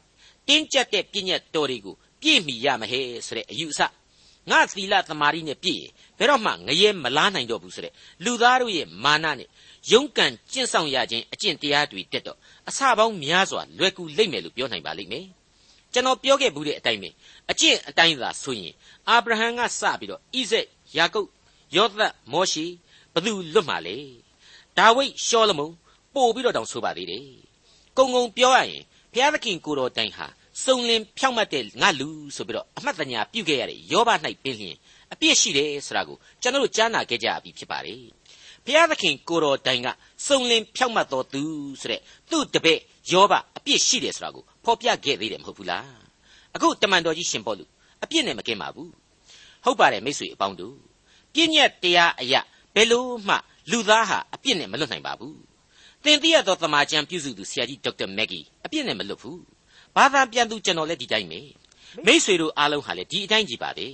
[0.48, 3.80] တင်းကျပ်တဲ့ပြည့်ညတ်တော်တွေကိုပြည့်မီရမဟဲဆိုတဲ့အယူအဆ
[4.50, 7.92] ငါသီလသမာဓိနဲ့ပြည့်ရင်ဘယ်တော့မှငရဲမလားနိုင်တော့ဘူးဆိုတဲ့
[8.24, 9.48] လူသားတို့ရဲ့မာနနဲ့
[9.90, 15.26] ရုန်းကန်ကျင့်ဆောင်ရခြင်းအကျင့်တရားတွေတက်တော့အစပေါင်းများစွာလွယ်ကူလိမ့်မယ်လို့ပြောနိုင်ပါလိမ့်မယ်
[15.92, 17.10] ကျွန်တော်ပြောခဲ့ဘူးတဲ့အတိုင်းပဲ
[17.50, 18.74] အကျင့်အတိုင်းသာဆိုရင်
[19.08, 21.28] အာဗြဟံကစပြီးတော့ဣဇက်ယာကုပ်
[21.76, 22.66] ယောသတ်မောရှိ
[23.14, 23.96] ဘသူလွတ်မှာလဲ
[24.78, 25.72] ဒါဝိဒ်ရှောလမုန်
[26.14, 27.26] ပို့ပြီးတော့တောင်ဆိုပါသေးတယ်
[27.96, 30.26] ကုံကုံပြောရရင်ဘုရားသခင်ကိုတော်တိုင်ဟာ
[30.64, 34.10] စုံလင်ဖြောင့်မတ်တဲ့ငါလူဆိုပြီးတော့အမှတ်တညာပြုခဲ့ရတဲ့ယောဘ၌
[34.42, 34.76] ပင်လျင်
[35.12, 38.02] အပြစ်ရှိတယ်ဆိုတာကိုကျွန်တော်တို့ကြားနာခဲ့ကြပြီဖြစ်ပါတယ်
[38.64, 39.88] ဘုရားသခင်ကိုတော်တိုင်က
[40.26, 41.42] စုံလင်ဖြောင့်မတ်တော်သူ
[41.80, 42.80] ဆိုတဲ့သူ့တပည့်
[43.12, 45.90] ယောဘအပြစ်ရှိတယ်ဆိုတာကိုဖော်ပြခဲ့သေးတယ်မဟုတ်ဘူးလား
[46.54, 47.64] အခုတမန်တော်ကြီးရှင်ပေါလု
[48.02, 48.90] အပြစ်နဲ့မကင်းပါဘူး
[49.64, 50.76] ဟုတ်ပါတယ်မိတ်ဆွေအပေါင်းတို့
[51.34, 52.40] ပြည့်ညက်တရားအရာ
[52.74, 53.36] ဘယ်လို့မှ
[53.70, 55.38] လူသားဟာအပြစ်နဲ့မလွတ်နိုင်ပါဘူး
[56.04, 59.40] သင်သိရသောသမာကျမ်းပြုစုသူဆရာကြီးဒေါက်တာမက်ဂီအပြစ်နဲ့မလွတ်ဘူး
[59.96, 61.40] ဘာသာပြန်သူကျွန်တော်လည်းဒီတိုင်းပဲ
[62.06, 63.86] မိษွေတို့အားလုံးဟာလည်းဒီအတိုင်းကြီးပါပဲ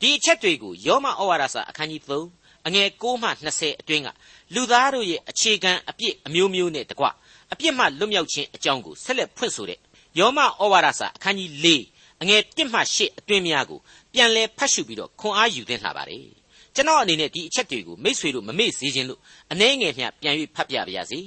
[0.00, 4.08] ဒီအချက်တွေကိုယောမဩဝါဒစာအခန်းကြီး3အငယ်6မှ20အတွင်းက
[4.54, 7.06] လူသားတို့ရဲ့အခြေခံအပြစ်အမျိုးမျိုးနဲ့တကွ
[7.52, 9.78] အပြစ်မှလွတ်မြောက်ခြင်းအကြောင်းကိုဆက်လက်ဖွင့်ဆိုတဲ့
[10.18, 11.50] ယောမဩဝါဒစာအခန်းကြီး
[11.86, 13.78] 4အငယ်1မှ8အတွင်းများကို
[14.12, 16.26] ပြန်လည်ဖတ်ရှုပြီးတော့ခွန်အားယူသင့်လာပါတယ်
[16.74, 19.20] ကျွန်တော်အနေနဲ့ဒီအချက်တွေကိုမိษွေတို့မမေ့စေခြင်းလို့
[19.52, 21.20] အနှဲငယ်မျှပြန်၍ဖတ်ပြပါရစေ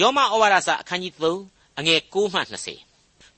[0.00, 1.12] ယောမဩဝါဒစာအခန်းကြီး
[1.46, 2.93] 3အငယ်6မှ20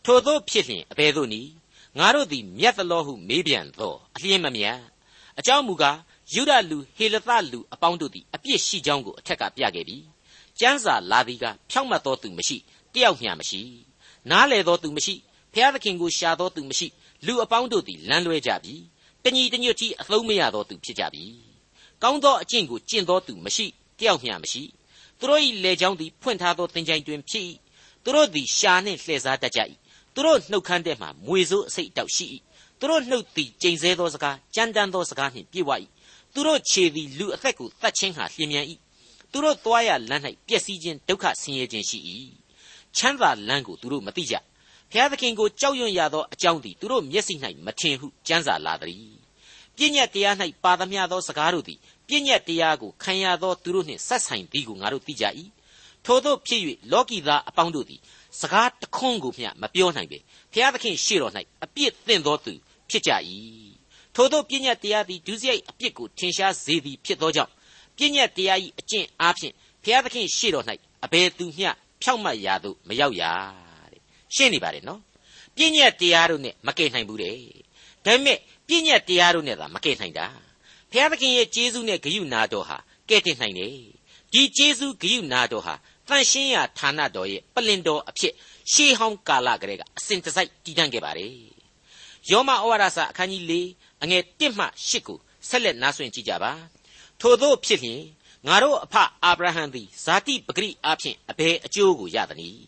[0.09, 1.51] ထို့သောဖြစ်လျင်အဘယ်သို့နည်း
[1.99, 4.79] ငါတို့သည်မြတ်သလောဟုမေးပြန်သောအလျင်းမမြတ်
[5.39, 5.99] အကြောင်းမူကား
[6.35, 9.99] ယုဒလူဟေလသလူအပေါင်းတို့သည်အပြစ်ရှိကြောင်းကိုအထက်ကပြခဲ့ပြီ
[10.61, 12.57] ကျမ်းစာလာသည်ကဖြောင့်မတ်သောသူမရှိ
[12.95, 13.61] တယောက်မျှမရှိ
[14.31, 15.15] နားလေသောသူမရှိ
[15.53, 16.87] ဖျားသခင်ကိုရှာသောသူမရှိ
[17.27, 18.75] လူအပေါင်းတို့သည်လမ်းလွဲကြပြီ
[19.25, 21.25] တညီတညွတ်ကြီးအသုံးမရသောသူဖြစ်ကြပြီ
[22.03, 23.67] ကောင်းသောအကျင့်ကိုကျင့်သောသူမရှိ
[23.99, 24.63] တယောက်မျှမရှိ
[25.19, 27.45] သူတို့၏လေချောင်းသည်ဖွင့်ထားသောသင်္ချိုင်းတွင်ဖြစ်၏
[28.03, 29.61] သူတို့သည်ရှာနှင့်လှည့်စားတတ်ကြ၏
[30.17, 32.27] သူတို့နှုတ်ခမ်းထဲမှာမွေစိုးအစိတ်တောက်ရှိ၏
[32.81, 35.71] သူတို့နှုတ်သည်ကျိန်ဆဲသောစကားကြမ်းတမ်းသောစကားနှင့်ပြည့်ဝ၏
[36.35, 38.67] သူတို့ခြေသည်လူအသက်ကိုတတ်ခြင်းဟာလျင်မြန်၏
[39.33, 41.99] သူတို့သွားရလမ်း၌ပျက်စီးခြင်းဒုက္ခဆင်းရဲခြင်းရှိ၏
[42.97, 44.35] ချမ်းသာလမ်းကိုသူတို့မသိကြ
[44.91, 47.35] ဘုရားသခင်ကိုကြောက်ရွံ့ရသောအကြောင်းသည်သူတို့မျက်စိ၌
[47.67, 49.17] မထင်ဟုကြမ်းစာလာသည်
[49.77, 55.25] ပြည့်ညတ်တရား၌ပါသမျှသောစကားတို့သည်ပြည့်ညတ်တရားကိုခံရသောသူတို့နှင့်ဆက်ဆိုင်သည်ကိုငါတို့သိကြ၏
[56.05, 56.61] ထို့သောဖြစ်၍
[56.93, 58.01] လောကီသားအပေါင်းတို့သည်
[58.41, 60.19] စကားတခွန်းကိုမျှမပြောနိုင်ပေ
[60.53, 61.33] ဘုရားသခင်ရှေ့တော်၌
[61.65, 62.53] အပြစ်သင့်သောသူ
[62.91, 63.11] ဖြစ်ကြ၏
[64.15, 67.57] ထို့သောပညာတရားသည်ဒုစရိုက်အပြစ်ကိုထင်ရှားစေသည်ဖြစ်သောကြောင့်ဘ
[67.97, 70.65] ပြည့်ညက်တရားဤအကျင့်အားဖြင့်ဘုရားသခင်ရှေ့တော်၌
[71.05, 71.71] အဘယ်သူမျှ
[72.03, 73.23] ဖြောက်မတ်ရာသို့မရောက်ရ
[73.93, 74.01] တဲ့
[74.35, 75.01] ရှင်းနေပါတယ်နော်
[75.57, 77.37] ပြည့်ညက်တရားတို့နဲ့မကယ်နိုင်ဘူးတဲ့
[78.05, 80.27] ဒါပေမဲ့ပြည့်ညက်တရားတို့နဲ့သာမကယ်နိုင်တာ
[80.91, 82.77] ဘုရားသခင်ရဲ့ကျေးဇူးနဲ့ဂရုနာတော်ဟာ
[83.09, 83.73] ကယ်တင်နိုင်တယ်
[84.33, 85.75] ဒီကျေးဇူးဂရုနာတော်ဟာ
[86.08, 88.34] တန်ရှင်းရာဌာနတော်ရဲ့ပလင်တော်အဖြစ်
[88.72, 91.34] ရှေးဟောင်းကာလကလေးကအစဉ်တစိုက်တည်တံ့ခဲ့ပါတယ်
[92.30, 93.54] ယောမဩဝါဒစာအခန်းကြီး၄
[94.04, 95.18] အငယ်၁မှ၈ကို
[95.50, 96.52] ဆက်လက်နားဆွင့်ကြည့်ကြပါ
[97.22, 98.02] ထို့သောဖြစ်လျင်
[98.48, 102.66] ငါတို့အဖအာဗြဟံသည်ဇာတိပဂရိအားဖြင့်အဘယ်အကျိုးကိုရသနည်း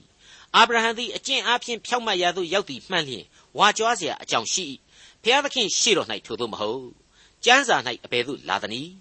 [0.55, 3.25] အာဗြဟံသည်အကျင့်အားဖြင့်ဖြောက်မတ်ရာသို့ရောက်သည်မှန်လျင်
[3.57, 4.65] ဝါကြွားเสียအကြောင်းရှိ၏
[5.23, 6.85] ဖျားသခင်ရှေ့တော်၌ထို့သောမဟုတ်
[7.45, 8.91] ကျမ်းစာ၌အဘယ်သို့လာသနည်း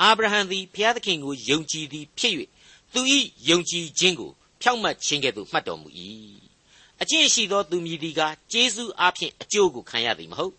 [0.00, 2.34] အာဗြဟံသည်ဖျားသခင်ကိုယုံကြည်သည်ဖြစ်၍
[2.93, 3.01] သူ၏
[3.49, 5.87] ယုံကြည်ခြင်းကိုဖြောက်မတ်ခြင်းကဲ့သို့မှတ်တော်မူ၏
[7.01, 8.21] အကျင့်ရှိသောသူမည်သည်က
[8.51, 10.53] ကျေးဇူးအားဖြင့်အကျိုးကိုခံရသည်မဟုတ်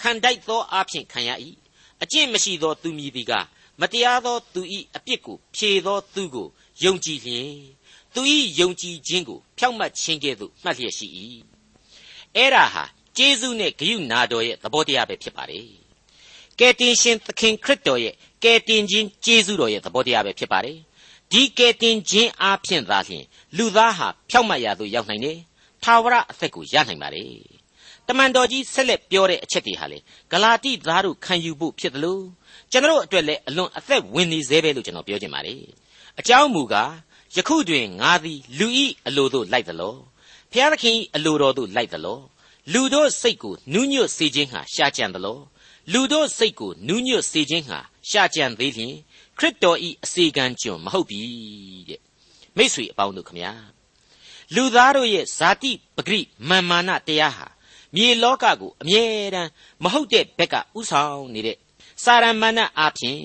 [0.00, 1.30] ခံတိုက်သောအားဖြင့်ခံရ၏
[2.02, 3.32] အကျင့်မရှိသောသူမည်သည်က
[3.80, 4.60] မတရားသောသူ၏
[4.96, 6.48] အပြစ်ကိုဖြေသောသူကို
[6.84, 7.52] ယုံကြည်လျင်
[8.14, 8.20] သူ၏
[8.60, 11.08] ယုံကြည်ခြင်းကိုဖြောက်မတ်ခြင်းကဲ့သို့မှတ်လျက်ရှိ၏
[12.36, 12.84] အဲ့ဒါဟာ
[13.16, 15.66] ကျေးဇူးနဲ့ဂရုနာတော်ရဲ့သဘောတရားပဲဖြစ်ပါတယ်
[16.58, 18.14] ကယ်တင်ရှင်သခင်ခရစ်တော်ရဲ့
[18.44, 20.78] ကယ်တင်ခြင်းကျေးဇူးတော်ရဲ့သဘောတရားပဲဖြစ်ပါတယ်
[21.32, 23.24] ဒီကယ်တင်ခြင်းအားဖြင့်သာလျှင်
[23.56, 25.38] လူသားဟာဖြောက်မတ်ရာသို့ရောက်နိုင်တယ်
[25.82, 27.32] ထာဝရအသက်ကိုရနိုင်ပါတယ်
[28.06, 29.98] တမန်တော်ကြီးဆက်လက်ပြောတဲ့အချက်တွေဟာလေ
[30.30, 32.22] ဂလာတိသားတို့ခံယူဖို့ဖြစ်တယ်လို့
[32.72, 35.62] ကျွန်တော်အတွက်လည်းအလွန်အသက်ဝင်နေသေးပဲလို့ကျွန်တော်ပြောချင်ပါတယ်
[36.20, 36.92] အကြောင်းမူကား
[37.36, 39.96] ယခုတွင်ငါသည်လူဤအလိုသို့လိုက်သလော
[40.52, 42.18] ဖျားသခင်ဤအလိုတော်သို့လိုက်သလော
[42.72, 45.38] လူတို့စိတ်ကိုနူးညွတ်စေခြင်းဟာရှားကြံသလော
[45.92, 48.94] လူတို့စိတ်ကိုနူးညွတ်စေခြင်းဟာရှားကြံသေးလျင်
[49.38, 51.22] ခရစ်တော်ဤအစီကံကျွန်မဟုတ်ပြီ
[51.88, 52.00] တဲ့
[52.56, 53.52] မိတ်ဆွေအပေါင်းတို့ခမညာ
[54.54, 57.46] လူသားတို့ရဲ့ဇာတိပဂရိမာမာနတရားဟာ
[57.94, 59.50] မြေလောကကိုအမြဲတမ်း
[59.82, 61.56] မဟုတ်တဲ့ဘက်ကဥဆောင်နေတဲ့
[62.04, 63.22] စာရမဏေအဖြစ်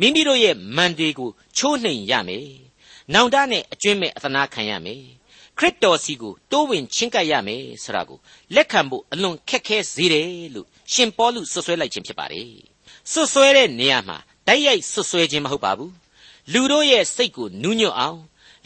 [0.00, 2.48] မိမိတို့ရဲ့မန်တေကိုချိုးနှိမ်ရမယ်။
[3.14, 5.02] နောင်တနဲ့အကျွင့်မဲ့အသနာခံရမယ်။
[5.58, 8.18] ခရစ်တော်စီကိုတိုးဝင်ချင်းကပ်ရမယ်ဆိုတာကို
[8.54, 12.52] လက်ခံဖို့အလွန်ခက်ခဲစေတယ်လို့ရှင်ပေါလုဆွဆွဲလိုက်ခြင်းဖြစ်ပါတယ်။
[13.12, 15.90] ဆွဆွဲတဲ့နေရာမှာ တိုက်ရိုက်ဆွဆွဲခြင်းမဟုတ်ပါဘူး။
[16.52, 18.20] လူတို့ရဲ့စိတ်ကိုနူးညွတ်အောင်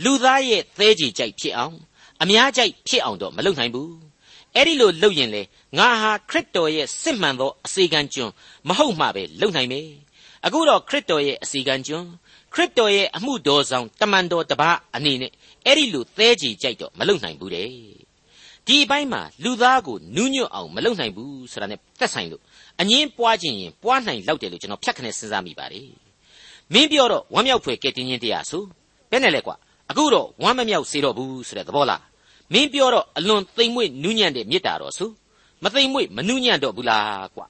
[0.04, 1.76] လူသားရဲ့သဲကြီးကြိုက်ဖြစ်အောင်
[2.22, 3.92] အများကြိုက်ဖြစ်အောင်တော့မလုပ်နိုင်ဘူး
[4.54, 5.42] အဲ့ဒီလိုလုပ်ရင်လေ
[5.78, 8.32] ငါဟာခရစ်တော်ရဲ့စစ်မှန်သောအစီကံကျွန်း
[8.68, 9.88] မဟုတ်မှပဲလုပ်နိုင်မယ်
[10.46, 12.08] အခုတော့ခရစ်တော်ရဲ့အစီကံကျွန်း
[12.54, 15.32] ခရစ်တော်ရဲ့အမှုတော်ဆောင်တမန်တော်တပါးအနေနဲ့
[15.66, 17.68] အဲ့ဒီလိုသဲကြီးကြိုက်တော့မလုပ်နိုင်ဘူးတဲ့
[18.66, 22.42] ဒီအပိုင်းမှာလူသားကိုနူးညွတ်အောင်မလုပ်နိုင်ဘူးဆိုတာနဲ့သက်ဆိုင်လို့
[22.80, 25.88] အငင်းပွားခြင်းရင်ပွားနိုင်လောက်တယ်လို့ကျွန်တော်ဖြတ်ခနဲ့စဉ်းစားမိပါတယ်
[26.72, 28.62] မင်းပြောတော့ဝမ်းမြောက်ဖွယ်ကဲတင်ခြင်းတရားဆို
[29.10, 29.56] ဘယ်နဲ့လဲကွာ
[29.90, 32.02] အခုတော့ဝမ်းမမြောက်စေတော့ဘူးဆိုတဲ့သဘောလား
[32.52, 35.10] မင်းပြောတော့အလွန်သိမ်မွေ့နူးညံ့တဲ့မေတ္တာတော်ဆို
[35.64, 37.46] မသိမ်မွေ့မနူးညံ့တော့ဘူးလားကွာ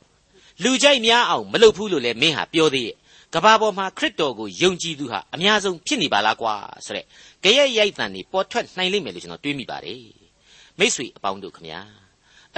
[0.63, 2.97] လူကြိုက်များအောင်မလုပ်ဘူးလို့လည်းမင်းဟာပြောသေးရဲ့
[3.35, 7.05] ကဘာပေါ်မှာခရစ်တော်ကိုယုံကြည်သူဟာအများဆုံးဖြစ်နေပါလားကွာဆိုတဲ့
[7.45, 10.03] ကြရဲ့ရိုက်တန်နေပေါ်ထွက်နိုင်လိမ့်မယ်လို့ကျွန်တော်တွေးမိပါတယ်
[10.79, 11.81] မိษွေအပေါင်းတို့ခမညာ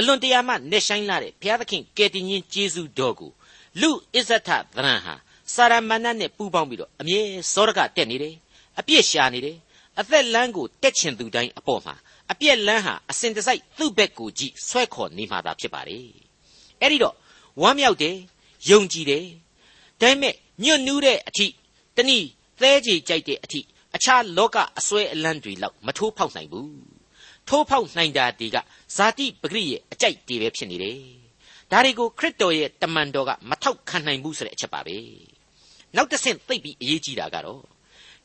[0.00, 3.30] အလွန်တရာမှနေဆိုင်လာတဲ့ဘုရားသခင်ကယ်တင်ရှင်ယေရှုတော်ကို
[3.80, 5.14] လူအစ္ဆထသရံဟာ
[5.54, 7.20] စာရမဏတ်နဲ့ပူးပေါင်းပြီးတော့အမြဲ
[7.52, 8.34] စောရကတက်နေတယ်
[8.78, 9.56] အပြစ်ရှာနေတယ်
[10.00, 11.94] အသက်လမ်းကိုတက်ချင်သူတိုင်းအပေါ်မှာ
[12.32, 15.98] အပြက်လန်းဟာအစဉ်တစိုက်သူ့ဘက်ကိုကြည့်ဆွဲခေါ်နေမှသာဖြစ်ပါလေ
[16.80, 17.14] အဲ့ဒီတော့
[17.62, 18.16] ဝမ်းမြောက်တယ်
[18.70, 19.24] ယုံကြည်တယ်
[20.00, 20.34] ဒါပေမဲ့
[20.64, 21.46] ညွတ်နူးတဲ့အထိ
[21.96, 22.26] တနည်း
[22.60, 23.60] သဲကြေကြိုက်တဲ့အထိ
[23.96, 26.89] အခြားလောကအစွဲအလန်းတွေလောက်မထိုးဖောက်နိုင်ဘူး
[27.50, 28.56] ထိုးဖောက်နိုင်တာဒီက
[28.96, 30.98] ဇာတိပဂရိရဲ့အကြိုက်တွေပဲဖြစ်နေတယ်
[31.70, 34.96] ဒါတွေကိုခရစ်တော်ရဲ့တမန်တော်ကမထောက်ခံနိုင်ဘူးဆိုတဲ့အချက်ပါပဲ
[35.96, 37.62] နောက်တစ်ဆင့်သိပ်ပြီးအရေးကြီးတာကတော့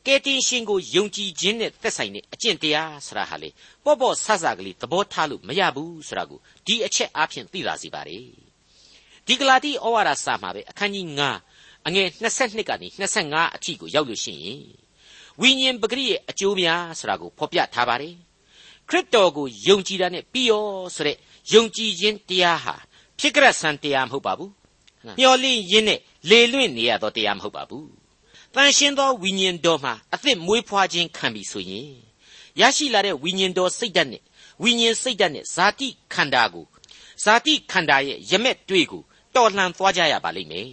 [0.06, 3.50] ကယ်တင်ရှင်ကိုယုံကြည်ခြင်းနဲ့သက်ဆိုင်တဲ့အကျင့်တရားဆရာဟာလေ
[3.84, 8.26] ပေါ့ပေါ့ဆဆကလေးသဘောထားလို့မရဘူးဆိုတာကိုဒီအချက်အားဖြင့်သိလာစီပါတယ်
[9.26, 11.06] ဒီဂလာတိဩဝါဒစာမှာပဲအခန်းကြီး
[11.48, 12.88] 9အငယ်22ကနေ
[13.22, 14.62] 25အထိကိုရောက်လို့ရှိရင်
[15.40, 18.14] ဝိညာဉ်ပဂရိရဲ့အကျိုးများဆိုတာကိုဖော်ပြထားပါတယ်
[18.88, 21.16] ခရစ်တော်ကိုယုံကြည်တာနဲ့ပြီးရောဆိုတဲ့
[21.52, 22.74] ယုံကြည်ခြင်းတရားဟာ
[23.18, 24.52] ဖြစ်ကြဆန်တရားမဟုတ်ပါဘူး
[25.18, 27.88] မျော်လင့်ရင်းနဲ့လေလွင့်နေရသောတရားမဟုတ်ပါဘူး
[28.54, 31.90] တန်ရှင်းသောဝိညာဉ်တော်မှာအသစ်မွေးဖွားခြင်းခံပြီဆိုရင်
[32.60, 34.22] ရရှိလာတဲ့ဝိညာဉ်တော်စိတ်ဓာတ်နဲ့
[34.62, 36.66] ဝိညာဉ်စိတ်ဓာတ်နဲ့ဇာတိခန္ဓာကို
[37.24, 39.02] ဇာတိခန္ဓာရဲ့ရမက်တွေ့ကို
[39.34, 40.70] တော်လှန်သွားကြရပါလိမ့်မယ်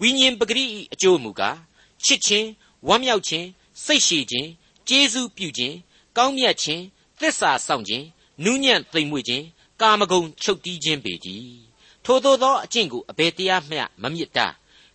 [0.00, 1.58] ဝိညာဉ်ပဂရိအကျိုးမူကား
[2.04, 2.48] ချစ်ခြင်း
[2.88, 3.46] ဝမ်းမြောက်ခြင်း
[3.84, 4.48] စိတ်ရှည်ခြင်း
[4.88, 5.76] ကျေးဇူးပြုခြင်း
[6.16, 6.82] ကောင်းမြတ်ခြင်း
[7.20, 8.06] သစ္စာစောင့်ခြင်း
[8.44, 9.44] နူးညံ့သိမ်မွေ့ခြင်း
[9.80, 11.58] ကာမဂုဏ်ချုပ်တီးခြင်းပေတည်း
[12.04, 14.46] ထို့သောသောအကျင့်ကိုအဘယ်တရားမျှမမြစ်တာ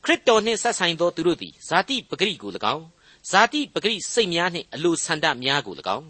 [0.04, 2.86] ခရစ်တော်နှင့်ဆက်ဆိုင်သောသူတို့သည်ဇာတိပဂရိကို၎င်း
[3.32, 6.08] ဇာတိပဂရိစိတ်များနှင့်အလိုဆန္ဒများကို၎င်း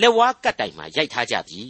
[0.00, 1.62] လက်ဝါးကတ်တိုင်မှရိုက်ထားကြပြီ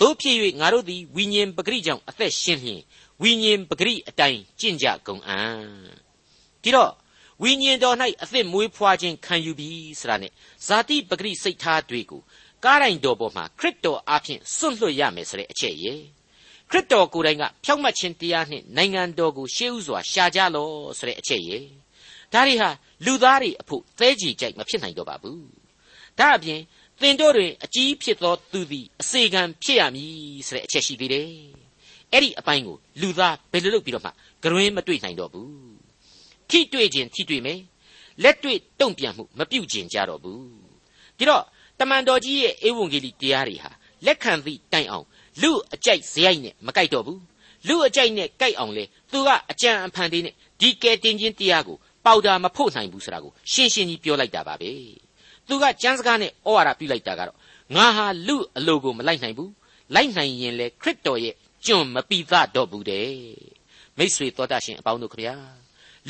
[0.00, 2.82] တို့ဖြစ်၍ငါတို့သည်ဝိညာဉ်ပဂရိကြောင့်အသက်ရှင်လျင်
[3.22, 5.58] ဝိညာဉ်ပဂရိအတိုင်းကျင့်ကြကုန်အံ့
[6.62, 6.92] ဒီတော့
[7.42, 10.32] ဝိညာဉ်တော်၌အသစ်မွေးဖွားခြင်းခံယူပြီးဆိုတာနဲ့
[10.66, 12.22] ဇာတိပဂရိစိတ်ထားတွေကို
[12.64, 16.00] ကားတိုင်းတော်ပေါ်မှာခရစ်တော်အားဖြင့်စွန့်လွတ်ရမယ်ဆိုတဲ့အချက်ရဲ့
[16.70, 20.68] ခရစ်တော်ကိုယ်တိုင်ကဖြောက်မှတ်ခြင်းတရားနှင့်နိုင်ငံတော်ကိုရှေးဥစွာရှာကြလော
[20.98, 21.64] ဆိုတဲ့အချက်ရဲ့
[22.32, 22.70] ဒါတွေဟာ
[23.04, 25.46] လူသားတွေအဖို့သဲကြီးကြိုက်မဖြစ်နိုင်တော့ပါဘူး
[26.18, 26.60] ဒါအပြင်
[27.00, 30.12] သင်တို့တွင်အကြီးဖြစ်သောသူသည်အစေခံဖြစ်ရမည်
[30.48, 31.30] ဆိုတဲ့အချက်ရှိသေးတယ်
[32.12, 34.10] အဲ့ဒီအပိုင်းကိုလူသားဘယ်လိုလုပ်ပြီးတော့မှ
[34.42, 35.50] ဂရွင်းမတွေ့နိုင်တော့ဘူး
[36.50, 37.60] ထိတွေ့ခြင်းထိတွေ့မယ်
[38.22, 40.46] လက်တွေ့တုံ့ပြန်မှုမပြုတ်ကျင်ကြတော့ဘူး
[41.18, 41.44] ဒီတော့
[41.78, 43.70] တမန်တော်ကြီးရဲ့ဧဝံဂေလိတရားတွေဟာ
[44.06, 45.06] လက်ခံသည့်တိုင်အောင်
[45.42, 47.22] လူအကြိုက်ဇယိုက်နဲ့မကြိုက်တော့ဘူး
[47.68, 54.70] လူအကြိုက်နဲ့ကြိုက်အောင်လေသူကအကြံအဖန်သေးနဲ့ဒီကဲတင်ချင်းတရားကိုပေါတာမဖို့နိုင်ဘူးဆိုတာကိုရှင်းရှင်းကြီးပြောလိုက်တာပါပဲ
[55.48, 57.36] သူကကျမ်းစကားနဲ့ဩဝါဒပြုလိုက်တာကတော့
[57.76, 59.52] ငါဟာလူအလိုကိုမလိုက်နိုင်ဘူး
[59.94, 61.34] လိုက်နိုင်ရင်လေခရစ်တော်ရဲ့
[61.66, 63.10] ကျွန်မပိသတော့ဘူးတဲ့
[63.98, 65.34] မိษွေတော်တတ်ရှင်အပေါင်းတို့ခဗျာ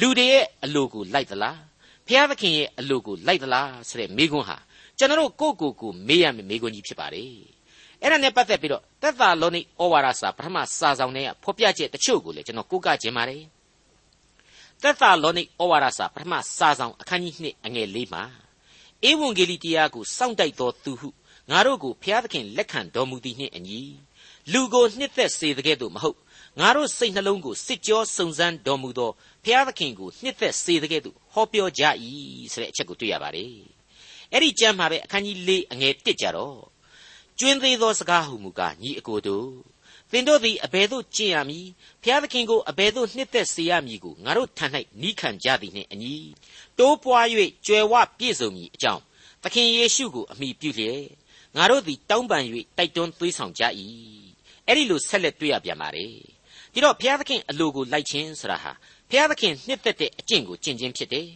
[0.01, 1.61] လူတွေရဲ့အလိုကိုလိုက်သလား
[2.07, 4.57] ဖျားသခင်ရဲ့အလိုကိုလိုက်သလားဆိုတဲ့မိကွန်းဟာ
[4.99, 7.31] ကျွန်တော်တို့ကိုယ့်ကိုယ်ကိုမေးရမယ့်မိကွန်းကြီးဖြစ်ပါတယ်
[8.03, 13.43] အဲ့ဒါနဲ့ပတ်သက်ပြီးတော့သက်သာလောနိဩဝါဒစာပထမစာဆောင်ထဲကဖော်ပြချက်တချို့ကိုလည်းကျွန်တော်ကိုးကားခြင်းပါတယ်
[14.83, 18.23] သက်သာလောနိဩဝါဒစာပထမစာဆောင်အခန်းကြီး2အငယ်၄မှာ
[19.09, 21.09] ဧဝံဂေလိတရားကိုစောင့်တိုက်တော်သူဟု
[21.51, 23.81] ငါတို့ကိုဖျားသခင်လက်ခံတော်မူသည်နှင့်အညီ
[24.53, 26.19] လူကိုနှစ်သက်စေတဲ့ကဲ့သို့မဟုတ်
[26.61, 29.11] ငါတို့စိတ်နှလုံးကိုစစ်ကြောစုံစမ်းတော်မူသော
[29.45, 31.83] ဖျားသခင်ကိုနှစ်သက်စေတဲ့ကဲ့သို့ဟောပြောကြ၏
[32.53, 33.78] ဆိုတဲ့အချက်ကိုတွေ့ရပါတယ်
[34.33, 36.59] အဲ့ဒီကျမ်းမှာပဲအခန်းကြီး၄အငယ်၁ကြတော့
[37.39, 39.51] ကျွင်းသေးသောစကားဟုမူကားညီအကိုတို့
[40.11, 41.67] သင်တို့သည်အဘယ်သို့ကျင့်ရမည်
[42.03, 44.67] ဖျားသခင်ကိုအဘယ်သို့နှစ်သက်စေရမည်ကိုငါတို့ထံ၌
[45.03, 46.15] နီးခံကြသည်နှင့်အညီ
[46.79, 47.27] တိုးပွား၍
[47.67, 49.03] ကြွယ်ဝပြည့်စုံမည်အကြောင်း
[49.43, 51.03] သခင်ယေရှုကိုအမိပြုလျက်
[51.57, 52.45] ငါတို့သည်တောင်းပန်၍
[52.79, 53.63] တိုက်တွန်းသွေးဆောင်ကြ၏
[54.67, 56.13] အဲ့ဒီလိုဆက်လက်တွေ့ရပြန်ပါတယ်
[56.73, 58.73] ဒီတော့ဘုရားသခင်အလိုကိုလိုက်ခြင်းဆိုတာဟာ
[59.11, 61.29] ဘုရားသခင်နှစ်သက်တဲ့အကျင့်ကိုကျင့်ခြင်းဖြစ်တယ်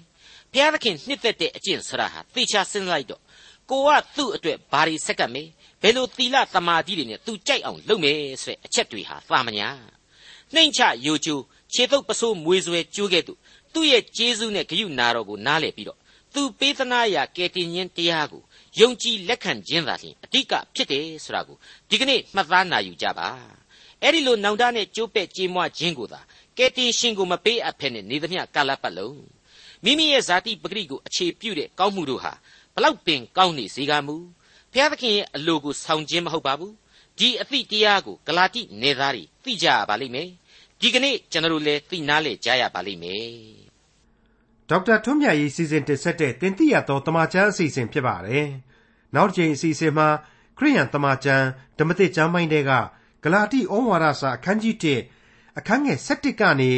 [0.52, 3.22] ဘုရားသခင်နှစ်သက်တဲ့အကျင့်ဆိုတာဟာသေချာစဉ်းစားလိုက်တော့
[3.70, 5.48] ကိုကသူ့အတွက်ဘာတွေဆက်ကပ်မေး
[5.82, 9.68] ဘယ်လိုသီလသမာဓိတွေနဲ့သူကြိုက်အောင်လုပ်မယ်ဆိုတဲ့အချက်တွေဟာသာမညာ
[10.54, 13.32] နှိမ့်ချယိုကျိုးခြေတုပ်ပစိုးမွေဆွဲကျိုးခဲ့သူ
[13.72, 15.98] သူ့ရဲ့ကျေးဇူးနဲ့ဂရုနာတော်ကိုနားလည်ပြီးတော့
[16.34, 18.42] သူပေးသနာရာကယ်တင်ခြင်းတရားကို
[18.80, 21.56] ယုံကြည်လက်ခံခြင်းသာလျှင်အဓိကဖြစ်တယ်ဆိုတာကို
[21.88, 23.28] ဒီကနေ့မှတ်သားနိုင်ယူကြပါ
[24.02, 26.20] အဲ့ဒီလိုနောင်တနဲ့ကြိုးပဲ့ကြေးမွားခြင်းကိုသာ
[26.58, 29.20] ကယ်တင်ရှင်ကိုမပေးအပ်ဖဲနဲ့နေသမျှကာလပတ်လုံး
[29.84, 32.32] မိမိရဲ့ဇာတိပဂရိကိုအခြေပြုတဲ့ကောင်းမှုတို့ဟာ
[32.74, 34.16] ဘလောက်ပင်ကောင်းနေစေကမူ
[34.72, 36.74] ဘုရားသခင်ရဲ့အလိုကိုဆောင်ခြင်းမဟုတ်ပါဘူး
[37.18, 40.28] ဒီအသည့်တရားကိုဂလာတိနေသားတွေသိကြရပါလိမ့်မယ်
[40.80, 43.30] ဒီကနေ့ကျွန်တော်တို့လည်းသိနာလေကြရပါလိမ့်မယ်
[44.68, 48.46] ဒေါက်တာထွန်းမြတ်ရေးစီစဉ်တင်ဆက်တဲ့တင်ပြတော်တမချန်းအစီအစဉ်ဖြစ်ပါတယ်
[49.14, 50.08] နောက်တစ်ချိန်အစီအစဉ်မှာ
[50.58, 51.46] ခရိယန်တမချန်း
[51.78, 52.72] ဓမ္မသစ်ကျမ်းပိုင်းတွေက
[53.24, 54.76] ဂလာတိဩဝါဒစာအခန်းကြီး
[55.16, 56.72] 1အခန်းငယ်7ကနေ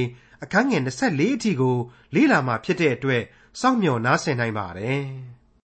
[0.44, 1.76] အခန်းငယ်24အထိကို
[2.14, 3.22] လေ့လာမှာဖြစ်တဲ့အတွက်
[3.60, 5.02] စောင့်မျှော်နားဆင်နိုင်ပါတယ်။